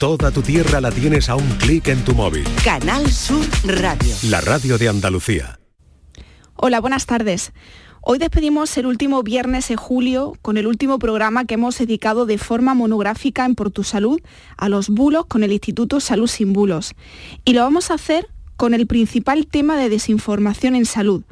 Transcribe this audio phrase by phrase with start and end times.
[0.00, 2.44] Toda tu tierra la tienes a un clic en tu móvil.
[2.64, 4.14] Canal Sur Radio.
[4.30, 5.60] La radio de Andalucía.
[6.56, 7.52] Hola, buenas tardes.
[8.00, 12.38] Hoy despedimos el último viernes de julio con el último programa que hemos dedicado de
[12.38, 14.18] forma monográfica en Por tu Salud
[14.56, 16.94] a los bulos con el Instituto Salud Sin Bulos.
[17.44, 18.26] Y lo vamos a hacer
[18.56, 21.24] con el principal tema de desinformación en salud,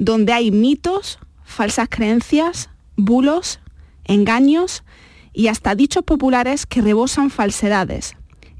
[0.00, 3.60] donde hay mitos, falsas creencias, bulos,
[4.06, 4.82] engaños
[5.38, 8.16] y hasta dichos populares que rebosan falsedades.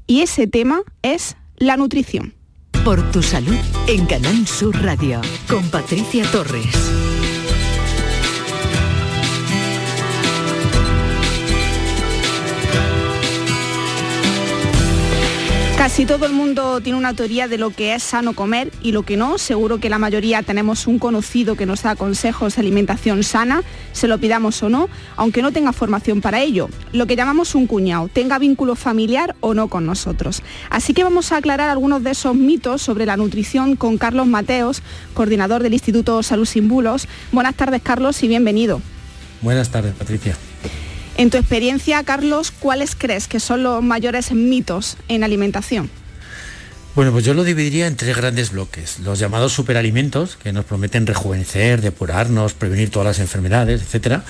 [0.07, 2.35] Y ese tema es la nutrición.
[2.85, 7.08] Por tu salud en Canal Sur Radio con Patricia Torres.
[15.89, 19.01] Casi todo el mundo tiene una teoría de lo que es sano comer y lo
[19.01, 19.39] que no.
[19.39, 24.07] Seguro que la mayoría tenemos un conocido que nos da consejos de alimentación sana, se
[24.07, 26.69] lo pidamos o no, aunque no tenga formación para ello.
[26.93, 30.43] Lo que llamamos un cuñado, tenga vínculo familiar o no con nosotros.
[30.69, 34.83] Así que vamos a aclarar algunos de esos mitos sobre la nutrición con Carlos Mateos,
[35.15, 37.07] coordinador del Instituto Salud Sin Bulos.
[37.31, 38.79] Buenas tardes, Carlos, y bienvenido.
[39.41, 40.37] Buenas tardes, Patricia.
[41.19, 45.89] En tu experiencia, Carlos, ¿cuáles crees que son los mayores mitos en alimentación?
[46.95, 48.99] Bueno, pues yo lo dividiría en tres grandes bloques.
[48.99, 54.21] Los llamados superalimentos, que nos prometen rejuvenecer, depurarnos, prevenir todas las enfermedades, etc.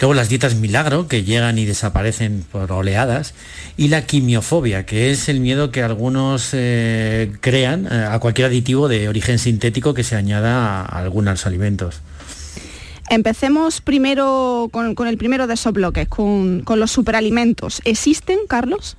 [0.00, 3.34] Luego las dietas milagro, que llegan y desaparecen por oleadas.
[3.76, 8.88] Y la quimiofobia, que es el miedo que algunos eh, crean eh, a cualquier aditivo
[8.88, 12.00] de origen sintético que se añada a algunos alimentos.
[13.12, 17.82] Empecemos primero con, el primero de esos bloques, con, los superalimentos.
[17.84, 18.96] ¿Existen, Carlos?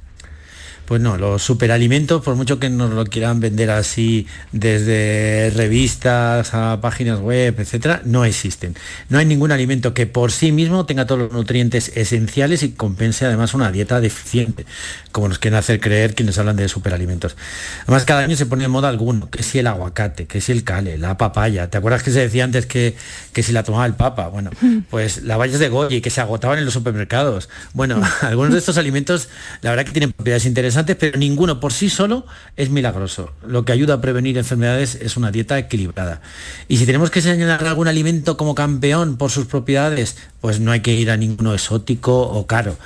[0.86, 6.81] Pues no, los superalimentos, por mucho que nos lo quieran vender así desde revistas a
[6.81, 8.75] páginas web, etcétera, no existen.
[9.08, 13.25] No hay ningún alimento que por sí mismo tenga todos los nutrientes esenciales y compense
[13.25, 14.66] además una dieta deficiente,
[15.14, 17.38] como nos quieren hacer creer quienes hablan de superalimentos.
[17.84, 20.66] Además, cada año se pone en moda alguno, que si el aguacate, que si el
[20.66, 21.70] cale, la papaya.
[21.70, 22.97] ¿Te acuerdas que se decía antes que,
[23.31, 24.28] que si la tomaba el papa?
[24.28, 24.52] Bueno,
[24.90, 27.47] pues la vallas de Goya y que se agotaban en los supermercados.
[27.72, 29.29] Bueno, algunos de estos alimentos,
[29.62, 32.25] la verdad que tienen propiedades interesantes pero ninguno por sí solo
[32.56, 33.31] es milagroso.
[33.45, 36.22] Lo que ayuda a prevenir enfermedades es una dieta equilibrada.
[36.67, 40.81] Y si tenemos que señalar algún alimento como campeón por sus propiedades, pues no hay
[40.81, 42.78] que ir a ninguno exótico o caro.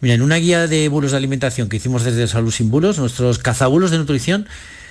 [0.00, 3.38] Mira, en una guía de bulos de alimentación que hicimos desde Salud Sin Bulos, nuestros
[3.38, 4.46] cazabulos de nutrición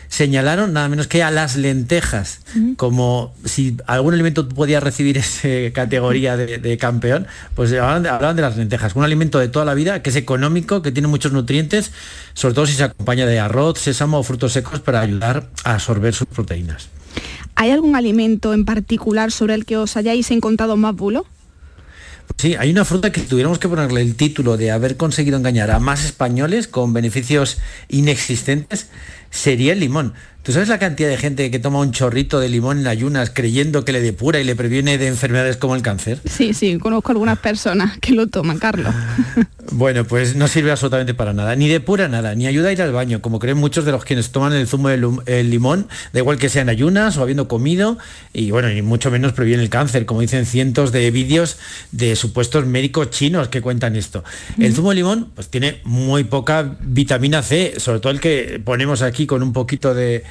[0.10, 2.42] señalaron nada menos que a las lentejas,
[2.76, 8.96] como si algún alimento podía recibir esa categoría de, campeón, pues hablaban de, las lentejas,
[8.96, 11.92] un alimento de toda la vida que es económico, que tiene muchos nutrientes,
[12.34, 16.14] sobre todo si se acompaña de arroz, sésamo o frutos secos para ayudar a absorber
[16.14, 16.90] sus proteínas.
[17.56, 21.26] ¿Hay algún alimento en particular sobre el que os hayáis encontrado más bulo?
[22.38, 25.80] Sí, hay una fruta que tuviéramos que ponerle el título de haber conseguido engañar a
[25.80, 27.58] más españoles con beneficios
[27.90, 28.88] inexistentes
[29.30, 30.14] sería el limón.
[30.44, 33.84] ¿Tú sabes la cantidad de gente que toma un chorrito de limón en ayunas creyendo
[33.84, 36.22] que le depura y le previene de enfermedades como el cáncer?
[36.26, 38.94] Sí, sí, conozco algunas personas que lo toman, Carlos.
[39.72, 42.92] Bueno, pues no sirve absolutamente para nada, ni depura nada, ni ayuda a ir al
[42.92, 46.50] baño, como creen muchos de los quienes toman el zumo del limón, da igual que
[46.50, 48.00] sean ayunas o habiendo comido,
[48.34, 51.58] y bueno, ni mucho menos previene el cáncer, como dicen cientos de vídeos
[51.92, 54.24] de supuestos médicos chinos que cuentan esto.
[54.58, 59.04] El zumo de limón pues tiene muy poca vitamina C, sobre todo el que ponemos
[59.04, 60.24] aquí con un poquito de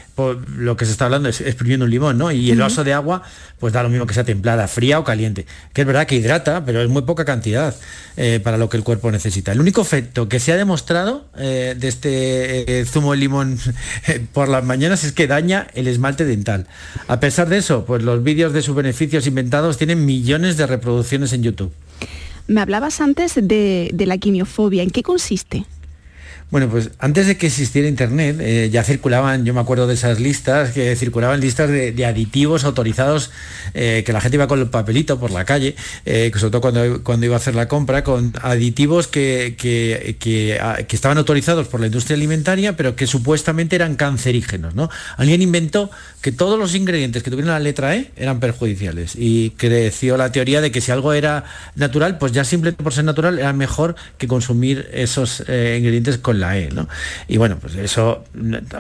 [0.57, 2.33] lo que se está hablando es exprimiendo un limón, ¿no?
[2.33, 3.23] Y el vaso de agua,
[3.59, 5.47] pues da lo mismo que sea templada, fría o caliente.
[5.73, 7.75] Que es verdad que hidrata, pero es muy poca cantidad
[8.17, 9.53] eh, para lo que el cuerpo necesita.
[9.53, 13.59] El único efecto que se ha demostrado eh, de este eh, zumo de limón
[14.33, 16.67] por las mañanas es que daña el esmalte dental.
[17.07, 21.33] A pesar de eso, pues los vídeos de sus beneficios inventados tienen millones de reproducciones
[21.33, 21.73] en YouTube.
[22.47, 24.83] Me hablabas antes de la quimiofobia.
[24.83, 25.67] ¿En qué consiste?
[26.51, 30.19] Bueno, pues antes de que existiera Internet, eh, ya circulaban, yo me acuerdo de esas
[30.19, 33.31] listas, que circulaban listas de, aditivos autorizados,
[33.75, 35.77] eh, que la gente iba con el papelito por la calle,
[36.07, 40.79] eh, sobre todo cuando, cuando, iba a hacer la compra, con aditivos que, que, ah,
[40.89, 44.75] que, estaban autorizados por la industria alimentaria, pero que supuestamente eran cancerígenos.
[44.75, 44.89] ¿no?
[45.19, 45.91] Alguien inventó
[46.23, 50.63] que todos los ingredientes que tuvieran la letra E eran perjudiciales y creció la teoría
[50.63, 54.27] de que si algo era natural, pues ya simplemente por ser natural era mejor que
[54.27, 56.71] consumir esos ingredientes con la E.
[56.71, 56.89] ¿no?
[57.27, 58.25] Y bueno, pues eso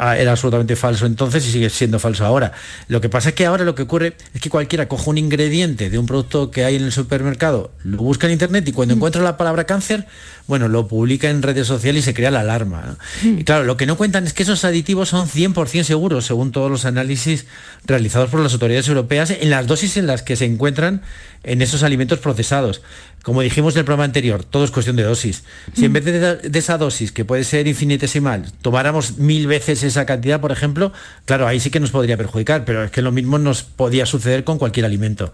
[0.00, 2.52] era absolutamente falso entonces y sigue siendo falso ahora.
[2.88, 5.90] Lo que pasa es que ahora lo que ocurre es que cualquiera coge un ingrediente
[5.90, 8.98] de un producto que hay en el supermercado, lo busca en internet y cuando mm.
[8.98, 10.06] encuentra la palabra cáncer,
[10.46, 12.96] bueno, lo publica en redes sociales y se crea la alarma.
[13.22, 13.38] Mm.
[13.40, 16.70] Y claro, lo que no cuentan es que esos aditivos son 100% seguros, según todos
[16.70, 17.46] los análisis
[17.84, 21.02] realizados por las autoridades europeas en las dosis en las que se encuentran
[21.44, 22.82] en esos alimentos procesados.
[23.22, 25.44] Como dijimos en el programa anterior, todo es cuestión de dosis.
[25.74, 30.40] Si en vez de, esa dosis, que puede ser infinitesimal, tomáramos mil veces esa cantidad,
[30.40, 30.92] por ejemplo,
[31.24, 34.44] claro, ahí sí que nos podría perjudicar, pero es que lo mismo nos podía suceder
[34.44, 35.32] con cualquier alimento.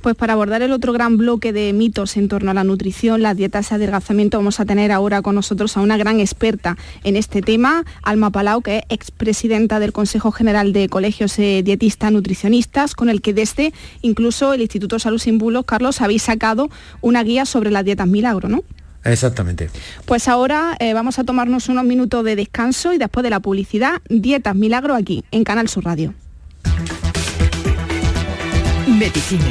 [0.00, 3.36] Pues para abordar el otro gran bloque de mitos en torno a la nutrición, las
[3.36, 7.42] dietas y adelgazamiento, vamos a tener ahora con nosotros a una gran experta en este
[7.42, 13.08] tema, Alma Palau, que es expresidenta del Consejo General de Colegios eh, Dietistas Nutricionistas, con
[13.08, 13.72] el que desde
[14.02, 16.70] incluso el Instituto Salud Sin Bulos, Carlos, habéis sacado
[17.00, 18.62] una guía sobre las dietas milagro, ¿no?
[19.04, 19.70] Exactamente.
[20.04, 24.02] Pues ahora eh, vamos a tomarnos unos minutos de descanso y después de la publicidad,
[24.08, 26.14] Dietas Milagro aquí, en Canal Sur Radio.
[28.86, 29.50] Medicina,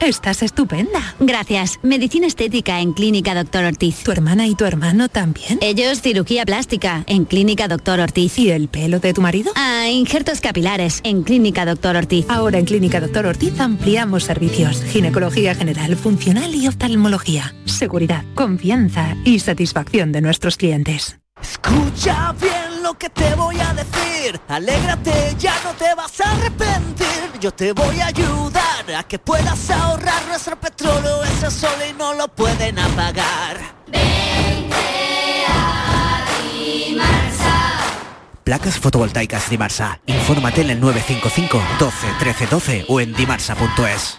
[0.00, 1.14] Estás estupenda.
[1.20, 1.78] Gracias.
[1.82, 4.02] Medicina estética en Clínica Doctor Ortiz.
[4.02, 5.58] ¿Tu hermana y tu hermano también?
[5.60, 8.38] Ellos cirugía plástica en Clínica Doctor Ortiz.
[8.38, 9.52] ¿Y el pelo de tu marido?
[9.54, 12.26] Ah, injertos capilares en Clínica Doctor Ortiz.
[12.28, 14.82] Ahora en Clínica Doctor Ortiz ampliamos servicios.
[14.82, 17.54] Ginecología general, funcional y oftalmología.
[17.64, 21.18] Seguridad, confianza y satisfacción de nuestros clientes.
[21.40, 24.40] Escucha bien lo que te voy a decir.
[24.48, 27.06] Alégrate, ya no te vas a arrepentir.
[27.40, 31.22] Yo te voy a ayudar a que puedas ahorrar nuestro petróleo.
[31.24, 33.58] Ese sol y no lo pueden apagar.
[33.86, 34.76] Vente
[35.48, 37.54] a Dimarsa.
[38.44, 40.00] Placas fotovoltaicas Dimarsa.
[40.06, 44.18] Infórmate en el 955 12 13 12 o en dimarsa.es.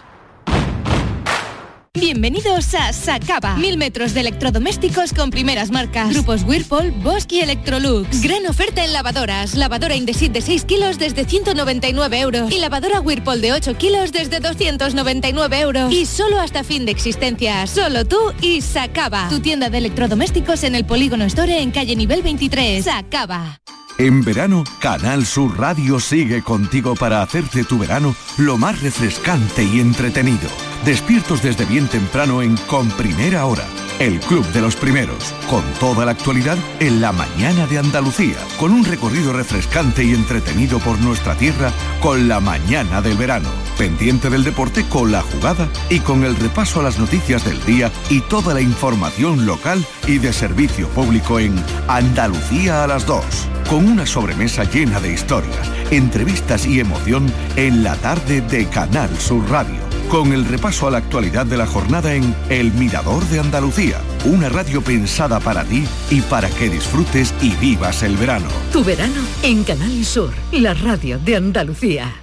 [2.00, 3.56] Bienvenidos a Sacaba.
[3.56, 6.10] Mil metros de electrodomésticos con primeras marcas.
[6.10, 8.20] Grupos Whirlpool, Bosch y Electrolux.
[8.24, 9.54] Gran oferta en lavadoras.
[9.54, 12.52] Lavadora Indesit de 6 kilos desde 199 euros.
[12.52, 15.94] Y lavadora Whirlpool de 8 kilos desde 299 euros.
[15.94, 17.68] Y solo hasta fin de existencia.
[17.68, 19.30] Solo tú y Sacaba.
[19.30, 22.86] Tu tienda de electrodomésticos en el Polígono Store en calle nivel 23.
[22.86, 23.60] Sacaba.
[24.00, 29.80] En verano, Canal Sur Radio sigue contigo para hacerte tu verano lo más refrescante y
[29.80, 30.50] entretenido.
[30.86, 33.64] Despiertos desde bien temprano en Con Primera Hora,
[34.00, 38.74] el club de los primeros, con toda la actualidad en la mañana de Andalucía, con
[38.74, 41.72] un recorrido refrescante y entretenido por nuestra tierra
[42.02, 43.48] con la mañana del verano,
[43.78, 47.90] pendiente del deporte con la jugada y con el repaso a las noticias del día
[48.10, 51.56] y toda la información local y de servicio público en
[51.88, 53.24] Andalucía a las 2,
[53.70, 55.56] con una sobremesa llena de historia,
[55.92, 60.98] entrevistas y emoción en la tarde de Canal Sur Radio con el repaso a la
[61.00, 66.22] actualidad de la jornada en El Mirador de Andalucía, una radio pensada para ti y
[66.22, 68.48] para que disfrutes y vivas el verano.
[68.72, 72.23] Tu verano en Canal Sur, la radio de Andalucía.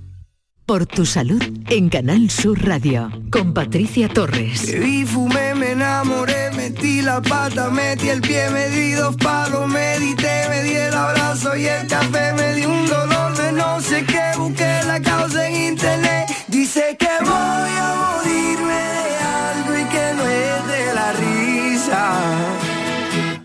[0.71, 4.71] Por tu salud en Canal Sur Radio con Patricia Torres.
[4.71, 10.47] Bebí, fumé, me enamoré, metí la pata, metí el pie, me di dos palos, medité,
[10.47, 14.31] me di el abrazo y el café, me di un dolor de no sé qué,
[14.37, 16.29] busqué la causa en internet.
[16.47, 22.21] Dice que voy a morirme de algo y que no es de la risa.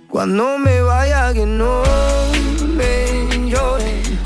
[0.06, 2.25] Cuando me vaya que no.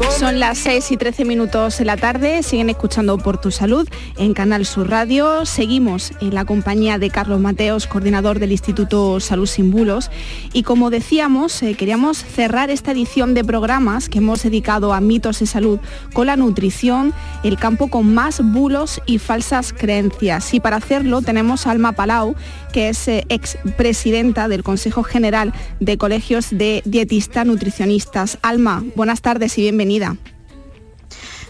[0.08, 4.34] Son las 6 y 13 minutos de la tarde, siguen escuchando Por tu Salud en
[4.34, 5.44] Canal Sur Radio.
[5.44, 10.10] Seguimos en la compañía de Carlos Mateos, coordinador del Instituto Salud Sin Bulos.
[10.52, 15.40] Y como decíamos, eh, queríamos cerrar esta edición de programas que hemos dedicado a mitos
[15.40, 15.80] de salud
[16.12, 20.52] con la nutrición, el campo con más bulos y falsas creencias.
[20.54, 22.34] Y para hacerlo tenemos a Alma Palau,
[22.72, 28.38] que es eh, expresidenta del Consejo General de Colegios de Dietistas Nutricionistas.
[28.42, 29.89] Alma, buenas tardes y bienvenida.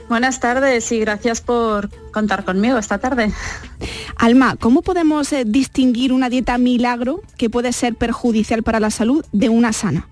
[0.09, 3.33] Buenas tardes y gracias por contar conmigo esta tarde.
[4.17, 9.25] Alma, ¿cómo podemos eh, distinguir una dieta milagro que puede ser perjudicial para la salud
[9.33, 10.09] de una sana?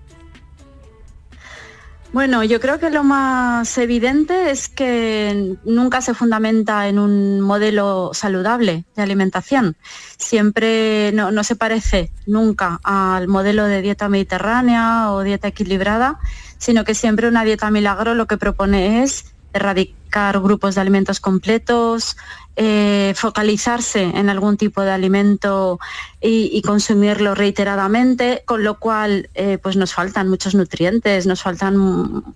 [2.11, 8.09] Bueno, yo creo que lo más evidente es que nunca se fundamenta en un modelo
[8.13, 9.77] saludable de alimentación.
[10.17, 16.19] Siempre no, no, se parece nunca al modelo de dieta mediterránea o dieta equilibrada,
[16.59, 22.17] sino que siempre una dieta milagro lo que propone es erradicar grupos de alimentos completos,
[22.55, 25.79] eh, focalizarse en algún tipo de alimento
[26.19, 31.77] y, consumirlo reiteradamente, con lo cual eh, pues nos faltan muchos nutrientes, nos faltan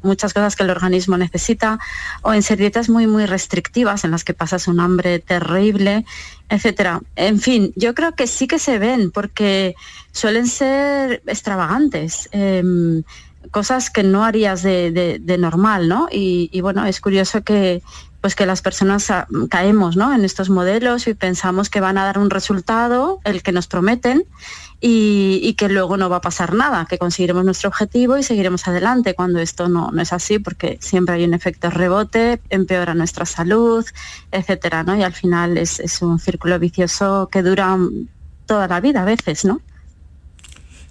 [0.01, 1.77] muchas cosas que el organismo necesita,
[2.21, 6.05] o en ser dietas muy muy restrictivas en las que pasas un hambre terrible,
[6.47, 7.01] etcétera.
[7.15, 9.75] En fin, yo creo que sí que se ven porque
[10.11, 12.29] suelen ser extravagantes.
[12.31, 13.03] Em,
[13.51, 16.07] cosas que no harías de, normal, ¿no?
[16.11, 17.81] Y, bueno, es curioso que
[18.21, 19.11] pues que las personas
[19.49, 20.13] caemos ¿no?
[20.13, 24.23] en estos modelos y pensamos que van a dar un resultado, el que nos prometen,
[24.79, 29.13] y, que luego no va a pasar nada, que conseguiremos nuestro objetivo y seguiremos adelante,
[29.13, 33.85] cuando esto no, es así, porque siempre hay un efecto rebote, empeora nuestra salud,
[34.31, 34.95] etcétera, ¿no?
[34.95, 37.77] Y al final es un círculo vicioso que dura
[38.45, 39.59] toda la vida a veces, ¿no?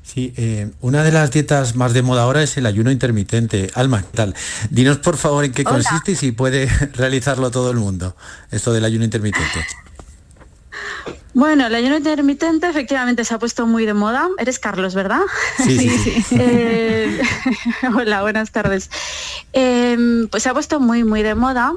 [0.03, 3.71] Sí, eh, una de las dietas más de moda ahora es el ayuno intermitente.
[3.75, 4.35] Alma, ¿qué tal?
[4.71, 8.17] Dinos por favor en qué consiste y si puede realizarlo todo el mundo,
[8.51, 9.65] esto del ayuno intermitente.
[11.35, 14.29] Bueno, el ayuno intermitente efectivamente se ha puesto muy de moda.
[14.39, 15.21] Eres Carlos, ¿verdad?
[15.57, 16.25] Sí, sí.
[16.39, 17.23] Eh,
[17.95, 18.91] hola, buenas tardes.
[19.53, 21.75] Eh, pues se ha puesto muy, muy de moda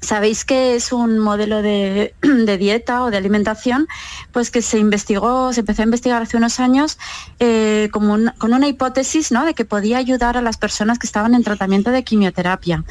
[0.00, 2.14] Sabéis que es un modelo de,
[2.58, 3.86] dieta o de alimentación
[4.32, 6.98] pues que se investigó, se empezó a investigar hace unos años
[7.38, 9.44] eh, como con una hipótesis ¿no?
[9.44, 12.84] de que podía ayudar a las personas que estaban en tratamiento de quimioterapia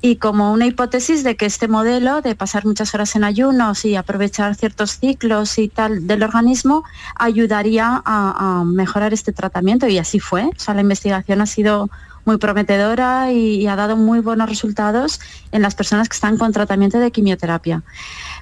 [0.00, 3.96] y como una hipótesis de que este modelo de pasar muchas horas en ayunos y
[3.96, 10.20] aprovechar ciertos ciclos y tal del organismo ayudaría a, a mejorar este tratamiento y así
[10.20, 10.44] fue.
[10.44, 11.88] O sea, la investigación ha sido
[12.26, 15.20] muy prometedora y, ha dado muy buenos resultados
[15.52, 17.82] en las personas que están con tratamiento de quimioterapia.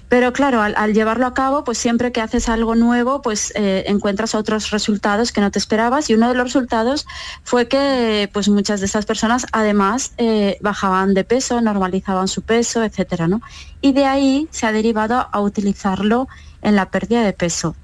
[0.09, 4.35] Pero claro, al, llevarlo a cabo, pues siempre que haces algo nuevo, pues eh, encuentras
[4.35, 6.11] otros resultados que no te esperabas.
[6.11, 7.07] Y uno de los resultados
[7.43, 12.83] fue que pues muchas de estas personas además eh, bajaban de peso, normalizaban su peso,
[12.83, 13.41] etcétera, ¿no?
[13.81, 16.29] Y de ahí se ha derivado a utilizarlo
[16.62, 17.76] en la pérdida de peso.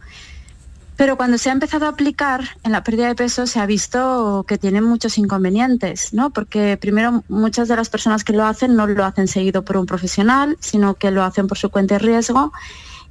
[1.00, 4.44] Pero cuando se ha empezado a aplicar en la pérdida de peso se ha visto
[4.46, 6.28] que tiene muchos inconvenientes, ¿no?
[6.28, 9.86] Porque primero muchas de las personas que lo hacen no lo hacen seguido por un
[9.86, 12.52] profesional, sino que lo hacen por su cuenta de riesgo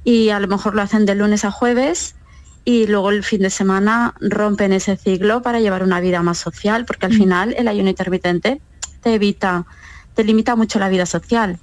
[0.04, 2.14] y a lo mejor lo hacen de lunes a jueves
[2.64, 6.84] y luego el fin de semana rompen ese ciclo para llevar una vida más social,
[6.84, 7.18] porque al mm.
[7.18, 8.60] final el ayuno intermitente
[9.00, 9.66] te evita,
[10.14, 11.58] te limita mucho la vida social.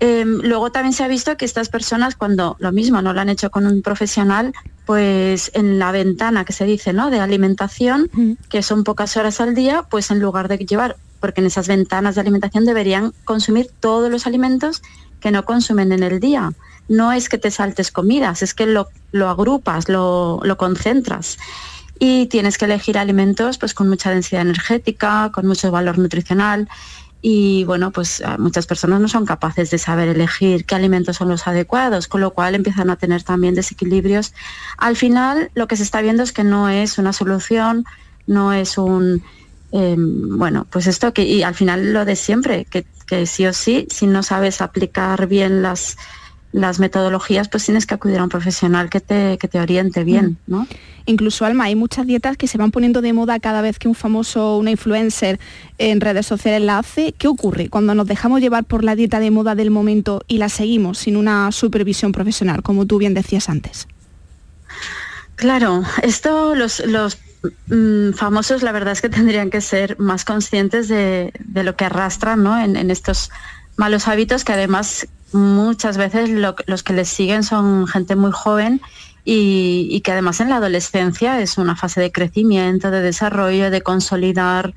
[0.00, 3.28] Em, luego también se ha visto que estas personas, cuando lo mismo no lo han
[3.28, 4.52] hecho con un profesional,
[4.86, 7.10] pues en la ventana que se dice, ¿no?
[7.10, 8.08] De alimentación,
[8.48, 12.14] que son pocas horas al día, pues en lugar de llevar, porque en esas ventanas
[12.14, 14.82] de alimentación deberían consumir todos los alimentos
[15.20, 16.52] que no consumen en el día.
[16.88, 18.88] No es que te saltes comidas, es que lo,
[19.28, 21.36] agrupas, lo, lo concentras
[21.98, 26.68] y tienes que elegir alimentos pues con mucha densidad energética, con mucho valor nutricional
[27.28, 31.48] y bueno, pues muchas personas no son capaces de saber elegir qué alimentos son los
[31.48, 34.32] adecuados, con lo cual empiezan a tener también desequilibrios.
[34.78, 37.84] Al final lo que se está viendo es que no es una solución,
[38.28, 39.24] no es un,
[39.72, 43.52] em, bueno, pues esto que, y al final lo de siempre, que, que sí o
[43.52, 45.96] sí, si no sabes aplicar bien las
[46.56, 50.38] las metodologías, pues tienes que acudir a un profesional que te, que te oriente bien,
[50.46, 50.50] mm.
[50.50, 50.66] ¿no?
[51.04, 53.94] Incluso, Alma, hay muchas dietas que se van poniendo de moda cada vez que un
[53.94, 55.38] famoso, una influencer
[55.76, 57.12] en redes sociales la hace.
[57.12, 60.48] ¿Qué ocurre cuando nos dejamos llevar por la dieta de moda del momento y la
[60.48, 63.86] seguimos sin una supervisión profesional, como tú bien decías antes?
[65.36, 67.18] Claro, esto los, los
[67.68, 72.42] mm, famosos la verdad es que tendrían que ser más conscientes de, lo que arrastran
[72.42, 72.58] ¿no?
[72.58, 73.30] en, en estos
[73.76, 78.80] malos hábitos que además muchas veces los que les siguen son gente muy joven
[79.24, 84.72] y, que además en la adolescencia es una fase de crecimiento, de desarrollo, de consolidar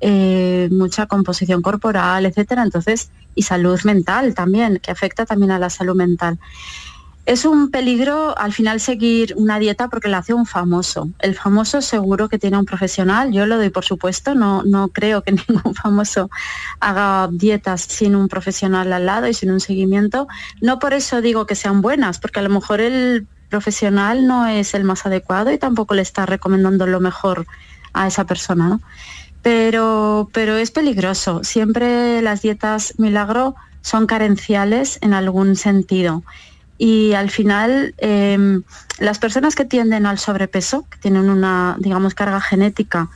[0.00, 2.62] eh, mucha composición corporal, etcétera.
[2.62, 6.38] Entonces, y salud mental también, que afecta también a la salud mental.
[7.26, 11.10] Es un peligro al final seguir una dieta porque la hace un famoso.
[11.18, 15.22] El famoso seguro que tiene un profesional, yo lo doy por supuesto, no, no creo
[15.22, 16.30] que ningún famoso
[16.80, 20.28] haga dietas sin un profesional al lado y sin un seguimiento.
[20.60, 24.74] No por eso digo que sean buenas, porque a lo mejor el profesional no es
[24.74, 27.46] el más adecuado y tampoco le está recomendando lo mejor
[27.92, 28.80] a esa persona.
[29.42, 31.42] pero, pero es peligroso.
[31.44, 36.22] Siempre las dietas milagro son carenciales en algún sentido.
[36.82, 38.62] Y al final, em,
[38.98, 43.10] las personas que tienden al sobrepeso, que tienen una, digamos, carga genética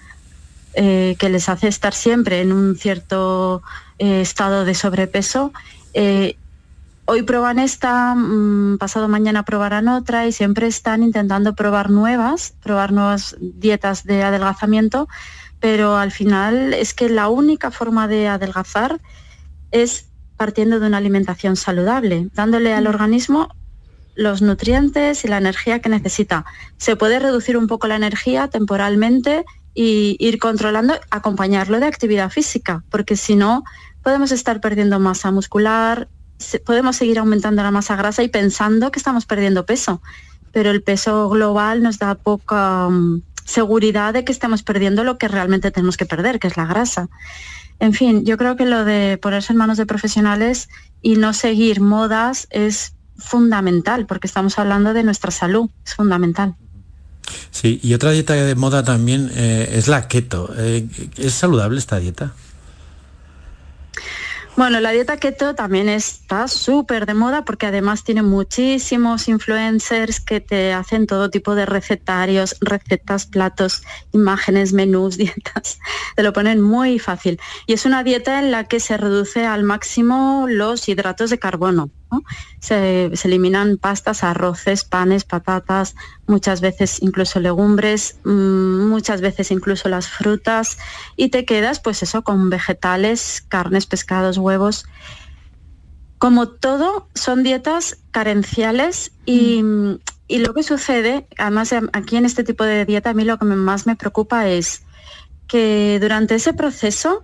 [0.74, 3.62] eh, que les hace estar siempre en un cierto
[3.98, 5.50] eh, estado de sobrepeso,
[5.94, 6.36] eh,
[7.06, 12.92] hoy prueban esta, mm, pasado mañana probarán otra y siempre están intentando probar nuevas, probar
[12.92, 15.08] nuevas dietas de adelgazamiento,
[15.58, 19.00] pero al final es que la única forma de adelgazar
[19.70, 23.48] es partiendo de una alimentación saludable, dándole al organismo
[24.14, 26.44] los nutrientes y la energía que necesita.
[26.76, 32.84] Se puede reducir un poco la energía temporalmente y ir controlando, acompañarlo de actividad física,
[32.90, 33.64] porque si no,
[34.02, 36.08] podemos estar perdiendo masa muscular,
[36.64, 40.00] podemos seguir aumentando la masa grasa y pensando que estamos perdiendo peso,
[40.52, 45.28] pero el peso global nos da poca mm, seguridad de que estamos perdiendo lo que
[45.28, 47.08] realmente tenemos que perder, que es la grasa.
[47.80, 50.68] En fin, yo creo que lo de ponerse en manos de profesionales
[51.02, 56.54] y no seguir modas es fundamental, porque estamos hablando de nuestra salud, es fundamental.
[57.50, 60.52] Sí, y otra dieta de moda también eh, es la keto.
[60.56, 62.34] Eh, ¿Es saludable esta dieta?
[64.56, 70.40] Bueno, la dieta keto también está súper de moda porque además tiene muchísimos influencers que
[70.40, 73.82] te hacen todo tipo de recetarios, recetas, platos,
[74.12, 75.80] imágenes, menús, dietas.
[76.14, 77.40] Te lo ponen muy fácil.
[77.66, 81.90] Y es una dieta en la que se reduce al máximo los hidratos de carbono.
[82.60, 85.94] Se, eliminan pastas, arroces, panes, patatas,
[86.26, 90.78] muchas veces incluso legumbres, mm, muchas veces incluso las frutas
[91.16, 94.86] y te quedas pues eso con vegetales, carnes, pescados, huevos.
[96.18, 99.98] Como todo, son dietas carenciales y, mm.
[100.28, 103.44] y lo que sucede, además aquí en este tipo de dieta a mí lo que
[103.44, 104.82] más me preocupa es
[105.46, 107.22] que durante ese proceso,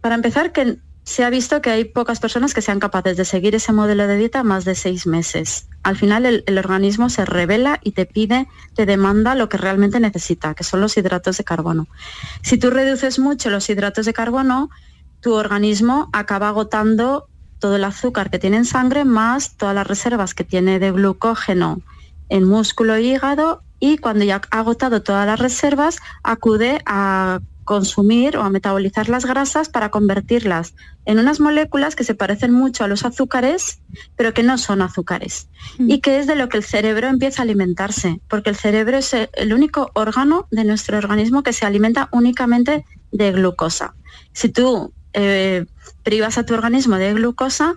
[0.00, 3.54] para empezar, que se ha visto que hay pocas personas que sean capaces de seguir
[3.54, 5.68] ese modelo de dieta más de seis meses.
[5.84, 10.54] Al final el, organismo se revela y te pide, te demanda lo que realmente necesita,
[10.54, 11.86] que son los hidratos de carbono.
[12.42, 14.68] Si tú reduces mucho los hidratos de carbono,
[15.20, 17.28] tu organismo acaba agotando
[17.60, 21.82] todo el azúcar que tiene en sangre más todas las reservas que tiene de glucógeno
[22.28, 28.38] en músculo y hígado y cuando ya ha agotado todas las reservas acude a consumir
[28.38, 30.74] o a metabolizar las grasas para convertirlas
[31.04, 33.82] en unas moléculas que se parecen mucho a los azúcares,
[34.16, 35.48] pero que no son azúcares.
[35.76, 35.90] Mm.
[35.90, 39.14] Y que es de lo que el cerebro empieza a alimentarse, porque el cerebro es
[39.14, 43.94] el único órgano de nuestro organismo que se alimenta únicamente de glucosa.
[44.32, 45.66] Si tú eh,
[46.02, 47.74] privas a tu organismo de glucosa,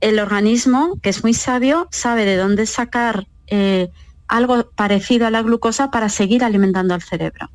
[0.00, 3.90] el organismo, que es muy sabio, sabe de dónde sacar eh,
[4.28, 7.50] algo parecido a la glucosa para seguir alimentando al cerebro.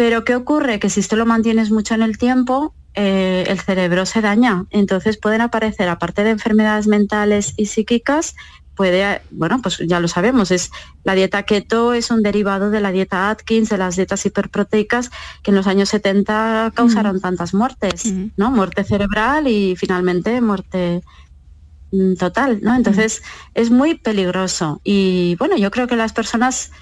[0.00, 0.78] Pero ¿qué ocurre?
[0.78, 4.64] Que si esto lo mantienes mucho en el tiempo, eh, el cerebro se daña.
[4.70, 8.34] Entonces pueden aparecer, aparte de enfermedades mentales y psíquicas,
[8.74, 10.70] puede, bueno, pues ya lo sabemos, es
[11.04, 15.10] la dieta keto es un derivado de la dieta Atkins, de las dietas hiperproteicas
[15.42, 18.50] que en los años 70 causaron tantas muertes, ¿no?
[18.50, 21.02] Muerte cerebral y finalmente muerte
[21.92, 22.74] mm, total, ¿no?
[22.74, 26.72] Entonces es muy peligroso y bueno, yo creo que las personas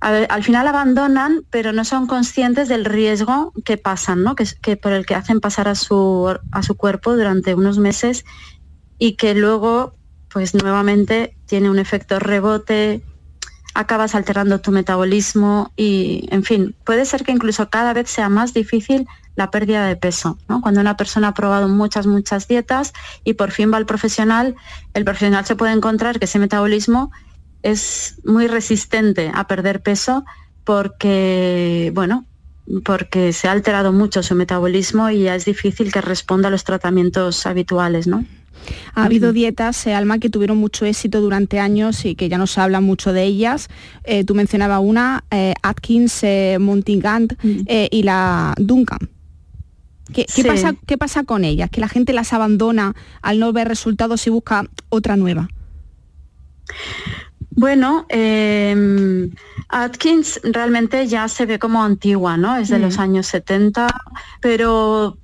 [0.00, 4.36] al final abandonan, pero no son conscientes del riesgo que pasan, ¿no?
[4.36, 8.24] que, por el que hacen pasar a su, a su cuerpo durante unos meses
[8.98, 9.94] y que luego,
[10.28, 13.02] pues nuevamente tiene un efecto rebote,
[13.74, 18.54] acabas alterando tu metabolismo y, en fin, puede ser que incluso cada vez sea más
[18.54, 19.06] difícil
[19.36, 20.36] la pérdida de peso.
[20.48, 20.60] ¿no?
[20.60, 22.92] Cuando una persona ha probado muchas, muchas dietas
[23.24, 24.56] y por fin va al profesional,
[24.94, 27.12] el profesional se puede encontrar que ese metabolismo
[27.62, 30.24] es muy resistente a perder peso
[30.64, 32.26] porque, bueno,
[32.84, 36.64] porque se ha alterado mucho su metabolismo y ya es difícil que responda a los
[36.64, 38.24] tratamientos habituales, ¿no?
[38.94, 42.46] Ha habido dietas, eh, Alma, que tuvieron mucho éxito durante años y que ya no
[42.46, 43.68] se habla mucho de ellas.
[44.04, 46.22] Eh, tú mencionabas una, eh, Atkins,
[46.58, 47.60] Montigand mm.
[47.90, 49.08] y la Duncan.
[50.12, 51.70] ¿Qué, pasa, ¿Qué pasa con ellas?
[51.70, 55.48] Que la gente las abandona al no ver resultados y busca otra nueva.
[57.58, 59.32] Bueno, em,
[59.68, 62.56] Atkins realmente ya se ve como antigua, ¿no?
[62.56, 63.00] Es de los mm.
[63.00, 63.88] años 70,
[64.40, 65.18] pero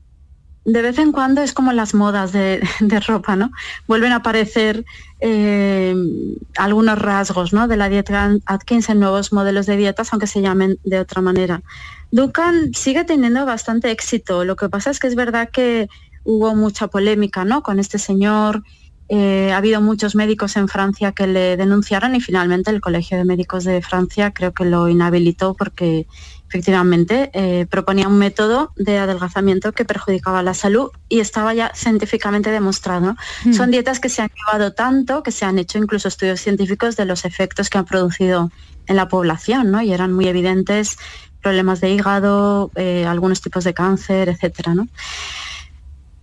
[0.65, 2.61] de vez en cuando es como las modas de,
[3.07, 3.53] ropa, ¿no?
[3.87, 4.85] Vuelven a aparecer
[5.21, 7.69] em, algunos rasgos ¿no?
[7.69, 11.63] de la dieta Atkins en nuevos modelos de dietas, aunque se llamen de otra manera.
[12.11, 14.45] Duncan sigue teniendo bastante éxito.
[14.45, 15.89] Lo que pasa es que es verdad que
[16.25, 17.63] hubo mucha polémica ¿no?
[17.63, 18.65] con este señor
[19.09, 23.25] eh, ha habido muchos médicos en Francia que le denunciaron y finalmente el Colegio de
[23.25, 26.07] Médicos de Francia creo que lo inhabilitó porque
[26.55, 32.51] efectivamente, eh, proponía un método de adelgazamiento que perjudicaba la salud y estaba ya científicamente
[32.53, 33.17] demostrado.
[33.53, 37.07] Son dietas que se han llevado tanto que se han hecho incluso estudios científicos de
[37.07, 38.53] los efectos que han producido
[38.87, 39.83] en la población, ¿no?
[39.83, 40.97] Y eran muy evidentes
[41.43, 44.87] problemas de hígado, eh, algunos tipos de cáncer, etcétera, ¿no?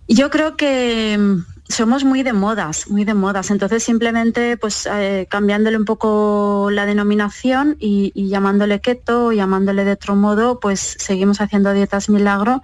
[0.08, 3.50] Yo creo que mm, somos muy de modas, muy de modas.
[3.50, 10.14] Entonces simplemente pues eh, cambiándole un poco la denominación y, llamándole keto, llamándole de otro
[10.14, 12.62] modo, pues seguimos haciendo dietas milagro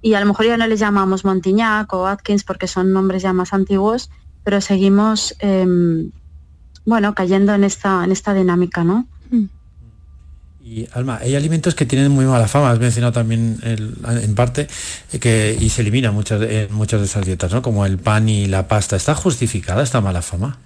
[0.00, 3.32] y a lo mejor ya no le llamamos Montignac o Atkins porque son nombres ya
[3.32, 4.10] más antiguos,
[4.42, 6.10] pero seguimos em,
[6.84, 9.06] bueno cayendo en esta en esta dinámica, ¿no?
[9.30, 9.44] Mm.
[10.66, 14.66] Y Alma, hay alimentos que tienen muy mala fama, has mencionado también en parte,
[15.12, 17.60] eh, que, y se eliminan muchas, muchas de esas dietas, ¿no?
[17.60, 18.96] Como el pan y la pasta.
[18.96, 20.56] ¿Está justificada esta mala fama?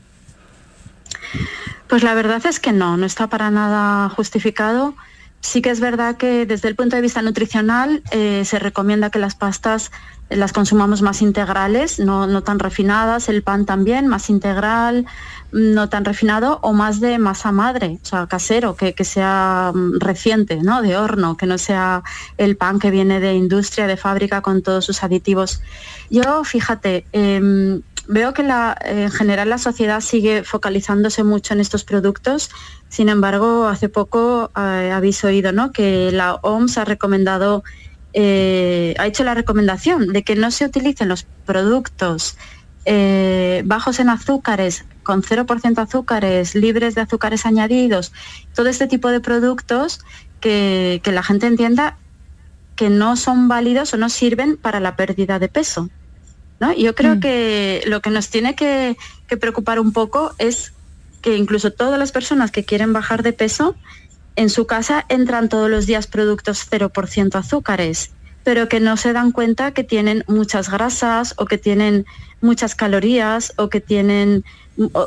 [1.88, 4.94] Pues la verdad es que no, no está para nada justificado.
[5.40, 9.18] Sí que es verdad que desde el punto de vista nutricional eh, se recomienda que
[9.18, 9.90] las pastas
[10.30, 15.06] las consumamos más integrales, no, no, tan refinadas, el pan también, más integral,
[15.52, 20.56] no tan refinado o más de masa madre, o sea, casero, que, sea mm, reciente,
[20.62, 20.82] ¿no?
[20.82, 22.02] De horno, que no sea
[22.36, 25.62] el pan que viene de industria, de fábrica con todos sus aditivos.
[26.10, 32.50] Yo, fíjate, em, veo que en general la sociedad sigue focalizándose mucho en estos productos.
[32.88, 35.72] Sin embargo, hace poco eh, habéis oído ¿no?
[35.72, 37.62] que la OMS ha recomendado,
[38.12, 42.36] eh, ha hecho la recomendación de que no se utilicen los productos
[42.84, 48.12] eh, bajos en azúcares, con 0% azúcares, libres de azúcares añadidos,
[48.54, 50.00] todo este tipo de productos
[50.40, 51.98] que, la gente entienda
[52.76, 55.90] que no son válidos o no sirven para la pérdida de peso.
[56.60, 56.72] ¿no?
[56.72, 57.20] Yo creo mm.
[57.20, 60.72] que lo que nos tiene que, que preocupar un poco es
[61.20, 63.76] que incluso todas las personas que quieren bajar de peso,
[64.38, 68.12] en su casa entran todos los días productos 0% azúcares
[68.48, 72.06] pero que no se dan cuenta que tienen muchas grasas o que tienen
[72.40, 74.42] muchas calorías o que tienen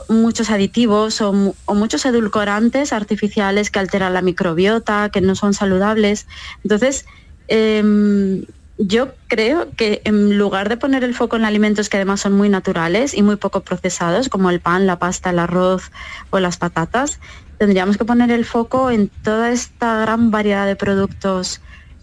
[0.10, 1.34] muchos aditivos o,
[1.74, 6.28] muchos edulcorantes artificiales que alteran la microbiota, que no son saludables.
[6.64, 7.08] Entonces,
[7.48, 8.46] em,
[8.78, 12.50] yo creo que en lugar de poner el foco en alimentos que además son muy
[12.50, 15.92] naturales y muy poco procesados, como el pan, la pasta, el arroz
[16.30, 17.20] o las patatas,
[17.62, 21.62] tendríamos que poner el foco en toda esta gran variedad de productos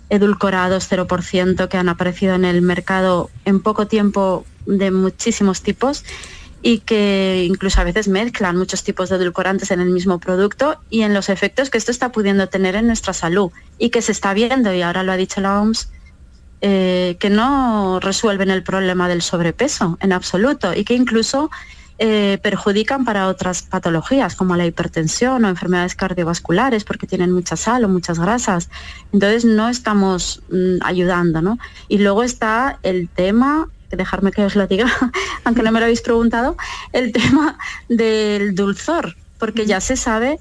[0.08, 6.04] edulcorados 0% que han aparecido en el mercado en poco tiempo de muchísimos tipos
[6.62, 11.02] y que incluso a veces mezclan muchos tipos de edulcorantes en el mismo producto y
[11.02, 14.34] en los efectos que esto está pudiendo tener en nuestra salud y que se está
[14.34, 15.90] viendo, y ahora lo ha dicho la OMS,
[16.60, 21.50] eh, que no resuelven el problema del sobrepeso en absoluto y que incluso
[21.98, 27.84] eh, perjudican para otras patologías como la hipertensión o enfermedades cardiovasculares porque tienen mucha sal
[27.84, 28.70] o muchas grasas.
[29.12, 31.58] Entonces no estamos mm, ayudando, ¿no?
[31.88, 34.86] Y luego está el tema dejarme que os lo diga,
[35.44, 36.56] aunque no me lo habéis preguntado,
[36.92, 37.58] el tema
[37.88, 40.38] del dulzor, porque ya se sabe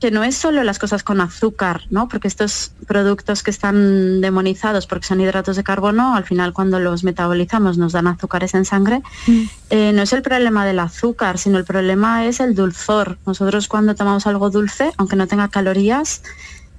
[0.00, 2.08] que no es solo las cosas con azúcar, ¿no?
[2.08, 7.02] Porque estos productos que están demonizados porque son hidratos de carbono, al final cuando los
[7.02, 9.42] metabolizamos nos dan azúcares en sangre, mm.
[9.70, 13.18] eh, no es el problema del azúcar, sino el problema es el dulzor.
[13.24, 16.22] Nosotros cuando tomamos algo dulce, aunque no tenga calorías,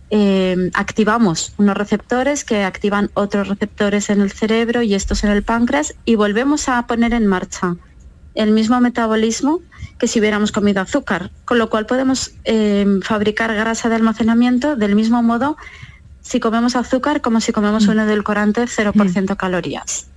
[0.10, 5.44] eh, activamos unos receptores que activan otros receptores en el cerebro y estos en el
[5.44, 7.76] páncreas y volvemos a poner en marcha
[8.36, 9.62] el mismo metabolismo
[9.98, 14.96] que si hubiéramos comido azúcar, con lo cual podemos eh, fabricar grasa de almacenamiento del
[14.96, 15.58] mismo modo
[16.22, 17.90] si comemos azúcar como si comemos mm.
[17.90, 19.36] un edulcorante 0% mm.
[19.36, 20.08] calorías.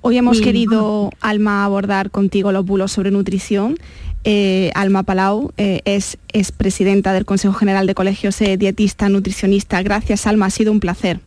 [0.00, 3.76] Hoy hemos querido, Alma, abordar contigo los bulos sobre nutrición.
[4.22, 9.82] Eh, Alma Palau eh, es, es presidenta del Consejo General de Colegios Dietista Nutricionista.
[9.82, 11.20] Gracias, Alma, ha sido un placer.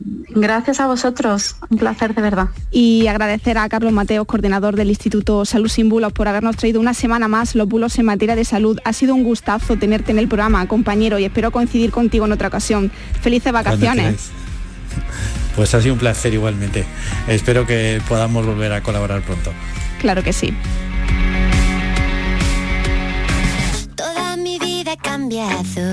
[0.00, 2.48] Gracias a vosotros, un placer de verdad.
[2.70, 6.94] Y agradecer a Carlos Mateo, coordinador del Instituto Salud Sin Bulos, por habernos traído una
[6.94, 8.78] semana más los bulos en materia de salud.
[8.84, 12.48] Ha sido un gustazo tenerte en el programa, compañero, y espero coincidir contigo en otra
[12.48, 12.92] ocasión.
[13.20, 14.30] Felices vacaciones.
[15.54, 16.84] Pues ha sido un placer igualmente.
[17.26, 19.52] Espero que podamos volver a colaborar pronto.
[20.00, 20.54] Claro que sí.
[23.96, 25.90] Toda mi vida ha cambiado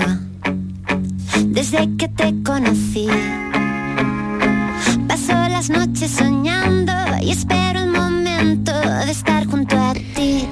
[1.48, 3.08] desde que te conocí
[5.16, 10.46] Paso las noches soñando y espero el momento de estar junto a ti.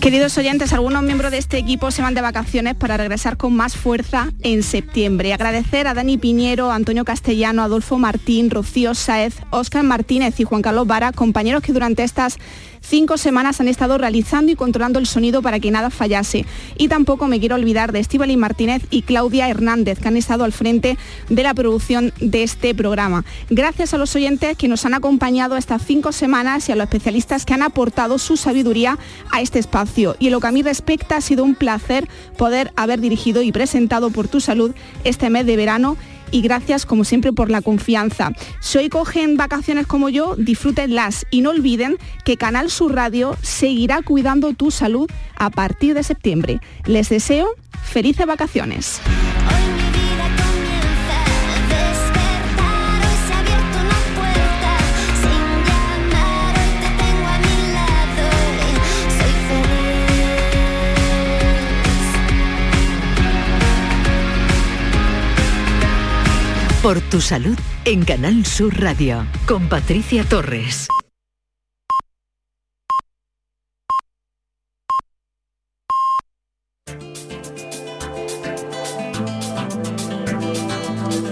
[0.00, 3.76] Queridos oyentes, algunos miembros de este equipo se van de vacaciones para regresar con más
[3.76, 5.32] fuerza en septiembre.
[5.32, 10.86] Agradecer a Dani Piñero, Antonio Castellano, Adolfo Martín, Rocío Saez, Óscar Martínez y Juan Carlos
[10.86, 12.38] Vara, compañeros que durante estas
[12.80, 16.44] Cinco semanas han estado realizando y controlando el sonido para que nada fallase.
[16.76, 20.52] Y tampoco me quiero olvidar de Estíbaliz Martínez y Claudia Hernández, que han estado al
[20.52, 23.24] frente de la producción de este programa.
[23.48, 27.44] Gracias a los oyentes que nos han acompañado estas cinco semanas y a los especialistas
[27.44, 28.98] que han aportado su sabiduría
[29.30, 30.16] a este espacio.
[30.18, 33.52] Y en lo que a mí respecta, ha sido un placer poder haber dirigido y
[33.52, 35.96] presentado por tu salud este mes de verano
[36.30, 38.32] y gracias como siempre por la confianza.
[38.60, 44.02] Si hoy cogen vacaciones como yo, disfrútenlas y no olviden que Canal Sur Radio seguirá
[44.02, 46.60] cuidando tu salud a partir de septiembre.
[46.84, 47.48] Les deseo
[47.82, 49.00] felices vacaciones.
[66.82, 70.88] Por tu salud en Canal Sur Radio con Patricia Torres.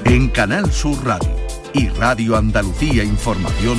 [0.04, 1.34] En Canal Sur Radio
[1.72, 3.78] y Radio Andalucía Información,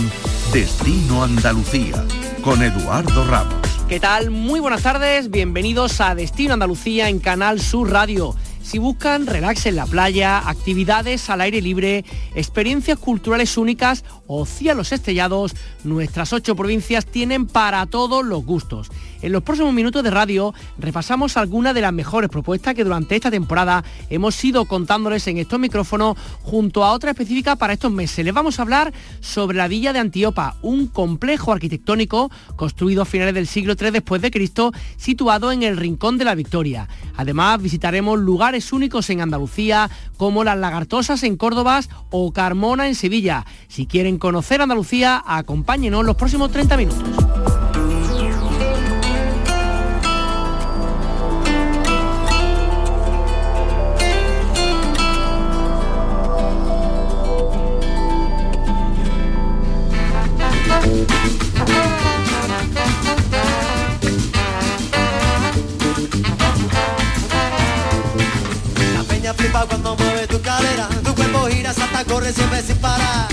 [0.51, 2.03] Destino Andalucía,
[2.41, 3.59] con Eduardo Ramos.
[3.87, 4.31] ¿Qué tal?
[4.31, 8.35] Muy buenas tardes, bienvenidos a Destino Andalucía en Canal Sur Radio.
[8.69, 12.05] Si buscan relax en la playa, actividades al aire libre,
[12.35, 18.91] experiencias culturales únicas o cielos estrellados, nuestras ocho provincias tienen para todos los gustos.
[19.21, 23.29] En los próximos minutos de radio repasamos algunas de las mejores propuestas que durante esta
[23.29, 28.23] temporada hemos ido contándoles en estos micrófonos junto a otra específica para estos meses.
[28.23, 33.33] Les vamos a hablar sobre la villa de Antiopa, un complejo arquitectónico construido a finales
[33.33, 36.87] del siglo III después de Cristo, situado en el Rincón de la Victoria.
[37.17, 43.45] Además visitaremos lugares únicos en Andalucía como las Lagartosas en Córdoba o Carmona en Sevilla.
[43.67, 47.48] Si quieren conocer Andalucía, acompáñenos los próximos 30 minutos.
[68.93, 73.27] La peña flipa cuando mueve tu cadera, tu cuerpo gira, salta, corre siempre sin parar.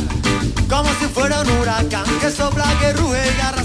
[0.69, 3.56] Como si fuera un huracán que sopla, que ruge y arrastra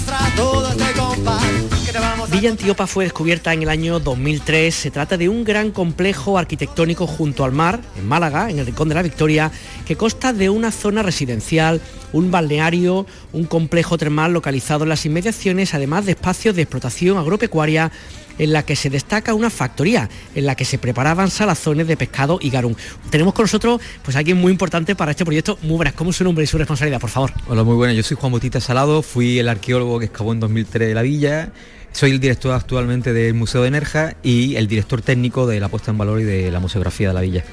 [2.32, 4.74] Villa Antiopa fue descubierta en el año 2003.
[4.74, 8.88] Se trata de un gran complejo arquitectónico junto al mar, en Málaga, en el Rincón
[8.88, 9.52] de la Victoria,
[9.84, 11.82] que consta de una zona residencial,
[12.14, 17.92] un balneario, un complejo termal localizado en las inmediaciones, además de espacios de explotación agropecuaria
[18.38, 22.38] en la que se destaca una factoría en la que se preparaban salazones de pescado
[22.40, 22.74] y garum.
[23.10, 25.58] Tenemos con nosotros pues alguien muy importante para este proyecto.
[25.60, 27.32] Muy ¿cómo es su nombre y su responsabilidad, por favor?
[27.46, 27.94] Hola, muy buenas.
[27.94, 31.52] Yo soy Juan Bautista Salado, fui el arqueólogo que excavó en 2003 de la villa.
[31.92, 35.90] Soy el director actualmente del Museo de Nerja y el director técnico de la puesta
[35.90, 37.44] en valor y de la museografía de la villa.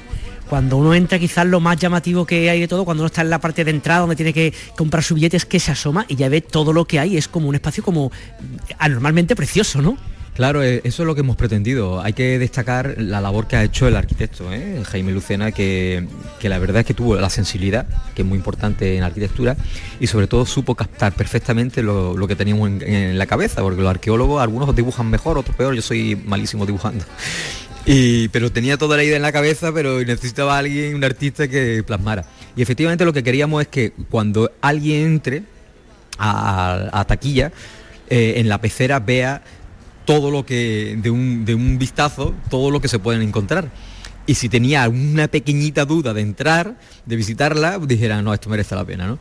[0.48, 3.30] Cuando uno entra quizás lo más llamativo que hay de todo, cuando uno está en
[3.30, 6.16] la parte de entrada donde tiene que comprar su billete es que se asoma y
[6.16, 8.10] ya ve todo lo que hay, es como un espacio como
[8.78, 9.96] anormalmente precioso, ¿no?
[10.40, 12.00] Claro, eh, eso es lo que hemos pretendido.
[12.00, 14.82] Hay que destacar la labor que ha hecho el arquitecto, ¿eh?
[14.86, 16.06] Jaime Lucena, que,
[16.38, 19.54] que la verdad es que tuvo la sensibilidad, que es muy importante en arquitectura,
[20.00, 24.42] y sobre todo supo captar perfectamente lo, que teníamos en, la cabeza, porque los arqueólogos,
[24.42, 27.04] algunos dibujan mejor, otros peor, yo soy malísimo dibujando.
[27.84, 31.84] Y, pero tenía toda la idea en la cabeza, pero necesitaba alguien, un artista que
[31.86, 32.24] plasmara.
[32.56, 35.42] Y efectivamente lo que queríamos es que cuando alguien entre
[36.16, 37.52] a, a taquilla,
[38.12, 39.40] eh, en la pecera vea
[40.04, 43.70] todo lo que, de un, de un vistazo, todo lo que se pueden encontrar.
[44.26, 48.84] Y si tenía una pequeñita duda de entrar, de visitarla, dijera, no, esto merece la
[48.84, 49.18] pena, ¿no?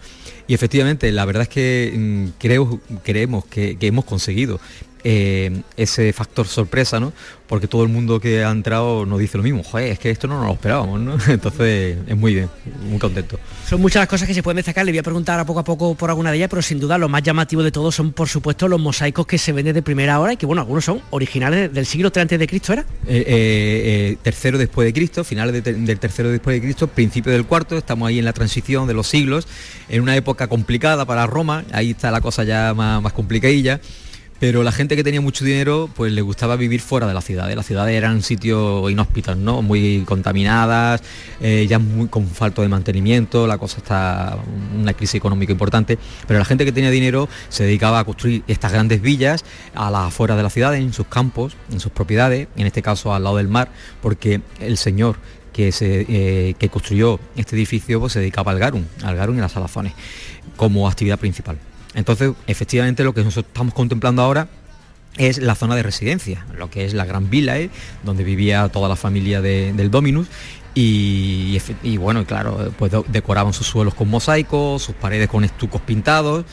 [0.47, 4.59] Y efectivamente, la verdad es que mm, creo, creemos que, que hemos conseguido
[5.03, 7.13] eh, ese factor sorpresa, ¿no?
[7.47, 10.27] Porque todo el mundo que ha entrado nos dice lo mismo, joder, es que esto
[10.27, 11.17] no nos lo esperábamos, ¿no?
[11.27, 12.49] Entonces es muy bien,
[12.88, 13.39] muy contento.
[13.67, 15.63] Son muchas las cosas que se pueden destacar, le voy a preguntar a poco a
[15.63, 18.27] poco por alguna de ellas, pero sin duda lo más llamativo de todo son por
[18.29, 21.73] supuesto los mosaicos que se ven desde primera hora y que bueno, algunos son originales
[21.73, 22.81] del siglo III antes de Cristo, ¿era?
[22.81, 26.88] Eh, eh, eh, tercero después de Cristo, finales de te- del tercero después de Cristo,
[26.88, 29.47] principio del cuarto, estamos ahí en la transición de los siglos,
[29.88, 33.79] en una época complicada para Roma, ahí está la cosa ya más, más complicadilla.
[34.39, 37.52] Pero la gente que tenía mucho dinero, pues le gustaba vivir fuera de la ciudad.
[37.54, 39.62] Las ciudades eran sitios inhóspitos, ¿no?
[39.62, 41.02] Muy contaminadas,
[41.41, 44.38] eh, ya muy con falta de mantenimiento, la cosa está
[44.78, 45.99] una crisis económica importante.
[46.25, 49.43] Pero la gente que tenía dinero se dedicaba a construir estas grandes villas
[49.75, 53.13] a las afueras de la ciudad, en sus campos, en sus propiedades, en este caso
[53.13, 53.69] al lado del mar,
[54.02, 55.17] porque el señor
[55.52, 59.41] que, se, eh, que construyó este edificio pues, se dedicaba al garum, al garum y
[59.41, 59.93] las salazones,
[60.56, 61.58] como actividad principal.
[61.95, 64.47] Entonces, efectivamente, lo que nosotros estamos contemplando ahora
[65.17, 67.69] es la zona de residencia, lo que es la Gran Villa, ¿eh?
[68.04, 70.28] donde vivía toda la familia de- del Dominus.
[70.75, 75.82] Y, y y bueno, claro, pues decoraban sus suelos con mosaicos, sus paredes con estucos
[75.82, 76.45] pintados.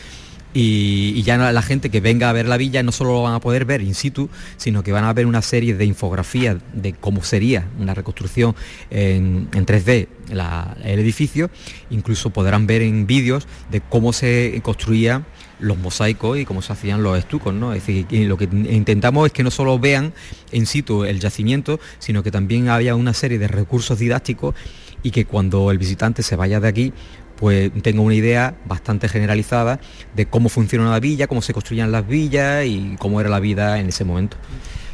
[0.58, 3.40] Y, ya la gente que venga a ver la villa no solo lo van a
[3.40, 7.22] poder ver in situ, sino que van a ver una serie de infografías de cómo
[7.22, 8.54] sería una reconstrucción
[8.88, 11.50] en, en 3D la- el edificio.
[11.90, 15.26] Incluso podrán ver en vídeos de cómo se construían
[15.60, 17.74] los mosaicos y cómo se hacían los estucos, ¿no?
[17.74, 20.14] Es decir, lo que intentamos es que no solo vean
[20.52, 24.54] en situ el yacimiento, sino que también haya una serie de recursos didácticos
[25.02, 26.92] y que cuando el visitante se vaya de aquí,
[27.38, 29.78] pues tenga una idea bastante generalizada
[30.14, 33.78] de cómo funciona la villa, cómo se construían las villas y cómo era la vida
[33.78, 34.36] en ese momento.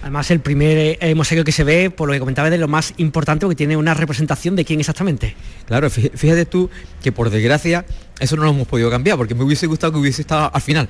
[0.03, 2.67] Además, el primer eh, mosaico que se ve, por lo que comentaba, es de lo
[2.67, 5.37] más importante, porque tiene una representación de quién exactamente.
[5.65, 6.69] Claro, fí- fíjate tú
[7.05, 7.85] que por desgracia
[8.19, 10.89] eso no lo hemos podido cambiar, porque me hubiese gustado que hubiese estado al final,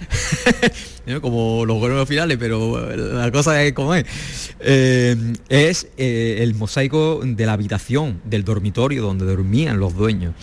[1.07, 1.21] ¿no?
[1.21, 4.05] como los buenos finales, pero la cosa es como es.
[4.61, 5.15] Eh,
[5.51, 10.35] es eh, el mosaico de la habitación, del dormitorio donde dormían los dueños.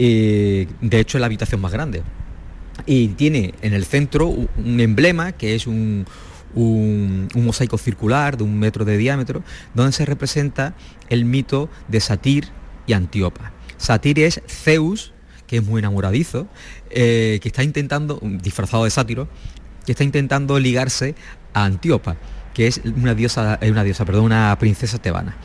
[0.00, 2.02] Eh, de hecho, es la habitación más grande.
[2.86, 6.06] Y tiene en el centro un emblema que es un,
[6.54, 9.42] un- mosaico circular de un metro de diámetro,
[9.74, 10.74] donde se representa
[11.08, 12.46] el mito de Satir
[12.86, 13.52] y Antíopa.
[13.76, 15.12] Satir es Zeus,
[15.48, 16.46] que es muy enamoradizo,
[16.90, 19.28] eh, que está intentando, disfrazado de sátiro,
[19.84, 21.16] que está intentando ligarse
[21.54, 22.16] a Antíopa,
[22.54, 25.36] que es una diosa, eh, una diosa, perdón, una princesa tebana.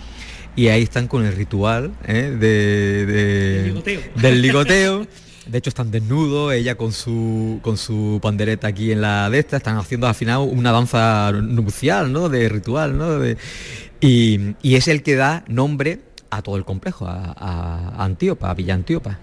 [0.56, 2.36] Y ahí están con el ritual ¿eh?
[2.40, 4.02] de- de- ligoteo.
[4.16, 5.08] del ligoteo.
[5.46, 9.58] De hecho están desnudos, ella con su con su pandereta aquí en la de esta,
[9.58, 12.30] están haciendo al final una danza nupcial, ¿no?
[12.30, 13.20] De ritual, ¿no?
[13.20, 13.36] De-
[14.00, 16.00] y, y es el que da nombre
[16.36, 19.20] a todo el complejo, a, a Antíopa, a Villa Antíopa.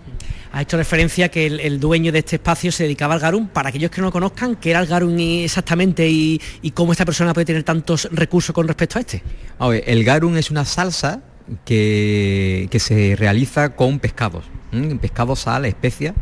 [0.53, 3.49] Ha hecho referencia que el, el dueño de este espacio se dedicaba al garum.
[3.49, 7.05] Para aquellos que no lo conozcan, ¿qué era el garum exactamente y, y cómo esta
[7.05, 9.23] persona puede tener tantos recursos con respecto a este?
[9.59, 11.23] A ver, el garum es una salsa
[11.65, 14.97] que, que se realiza con pescados, ¿m?
[14.97, 16.15] pescado, sal, especia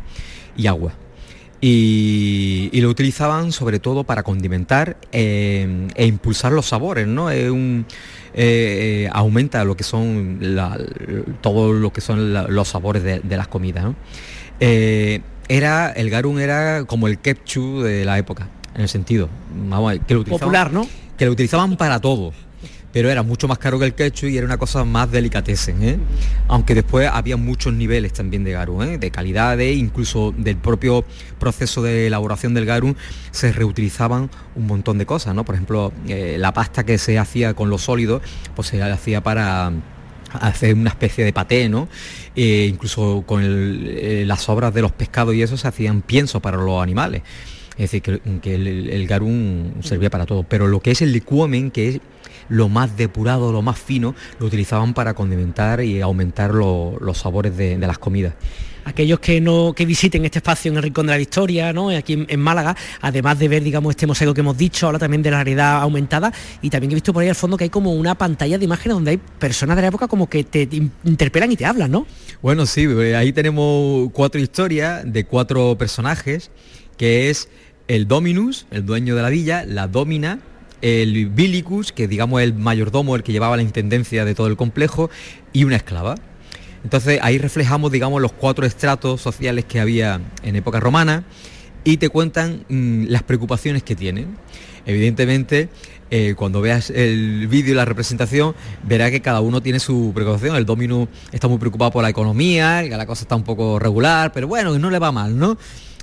[0.56, 0.92] y agua.
[1.60, 7.30] Y, y lo utilizaban sobre todo para condimentar eh, e impulsar los sabores, ¿no?
[7.30, 7.84] Es un,
[8.34, 10.78] eh, eh, aumenta lo que son la-
[11.40, 13.82] todo lo que son la- los sabores de, de las comidas.
[13.84, 13.96] ¿no?
[14.60, 19.28] Eh, era el garum era como el ketchup de la época, en el sentido,
[19.68, 20.86] vamos, que lo utilizaban- Popular, ¿no?
[21.16, 22.32] que lo utilizaban para todo
[22.98, 25.98] pero era mucho más caro que el ketchup y era una cosa más delicatessen, ¿eh?
[26.48, 28.98] aunque después había muchos niveles también de garum, ¿eh?
[28.98, 31.04] de calidades, incluso del propio
[31.38, 32.96] proceso de elaboración del garum
[33.30, 35.44] se reutilizaban un montón de cosas, ¿no?
[35.44, 38.20] Por ejemplo, eh, la pasta que se hacía con los sólidos,
[38.56, 39.70] pues se hacía para
[40.32, 41.86] hacer una especie de paté, ¿no?
[42.34, 47.22] Incluso con las sobras de los pescados y eso se hacían pienso para los animales.
[47.74, 50.42] Es decir, que, que el, el garum servía para todo.
[50.42, 52.00] Pero lo que es el licuomen, que es
[52.48, 57.56] lo más depurado, lo más fino, lo utilizaban para condimentar y aumentar lo- los sabores
[57.56, 58.34] de, de las comidas.
[58.84, 61.90] Aquellos que no que visiten este espacio en el Rincón de la Victoria, ¿no?
[61.90, 65.22] aquí en, en Málaga, además de ver, digamos, este mosaico que hemos dicho, habla también
[65.22, 66.32] de la realidad aumentada
[66.62, 68.94] y también he visto por ahí al fondo que hay como una pantalla de imágenes
[68.94, 72.06] donde hay personas de la época como que te in- interpelan y te hablan, ¿no?
[72.40, 76.50] Bueno, sí, eh, ahí tenemos cuatro historias de cuatro personajes,
[76.96, 77.50] que es
[77.88, 80.38] el Dominus, el dueño de la villa, la Domina,
[80.82, 85.10] el Bilicus, que digamos el mayordomo, el que llevaba la intendencia de todo el complejo,
[85.52, 86.16] y una esclava.
[86.84, 91.24] Entonces ahí reflejamos, digamos, los cuatro estratos sociales que había en época romana
[91.84, 94.36] y te cuentan mm, las preocupaciones que tienen.
[94.86, 95.68] Evidentemente,
[96.10, 100.56] eh, cuando veas el vídeo y la representación, verás que cada uno tiene su preocupación.
[100.56, 104.48] El Dominus está muy preocupado por la economía, la cosa está un poco regular, pero
[104.48, 105.58] bueno, no le va mal, ¿no?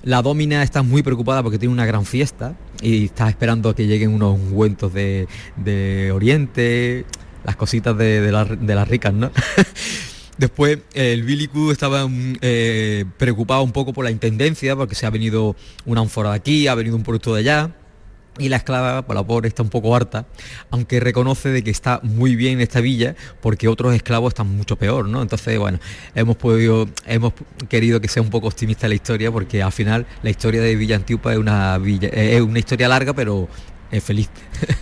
[0.05, 4.13] La Domina está muy preocupada porque tiene una gran fiesta y está esperando que lleguen
[4.13, 7.05] unos ungüentos de, de Oriente,
[7.43, 8.31] las cositas de, de
[8.75, 9.31] las- ricas, ¿no?
[10.37, 15.09] Después el Billy estaba mm, eh, preocupado un poco por la intendencia, porque se ha
[15.09, 17.71] venido una ánfora de aquí, ha venido un producto de allá.
[18.37, 20.25] Y la esclava, por la pobre, está un poco harta,
[20.69, 24.75] aunque reconoce de que está muy bien en esta villa, porque otros esclavos están mucho
[24.75, 25.21] peor, ¿no?
[25.21, 25.79] Entonces, bueno,
[26.15, 27.33] hemos podido, hemos
[27.69, 30.97] querido que sea un poco optimista la historia, porque al final la historia de Villa
[30.97, 33.47] Antiupa es una eh, es una historia larga, pero
[33.91, 34.29] es feliz.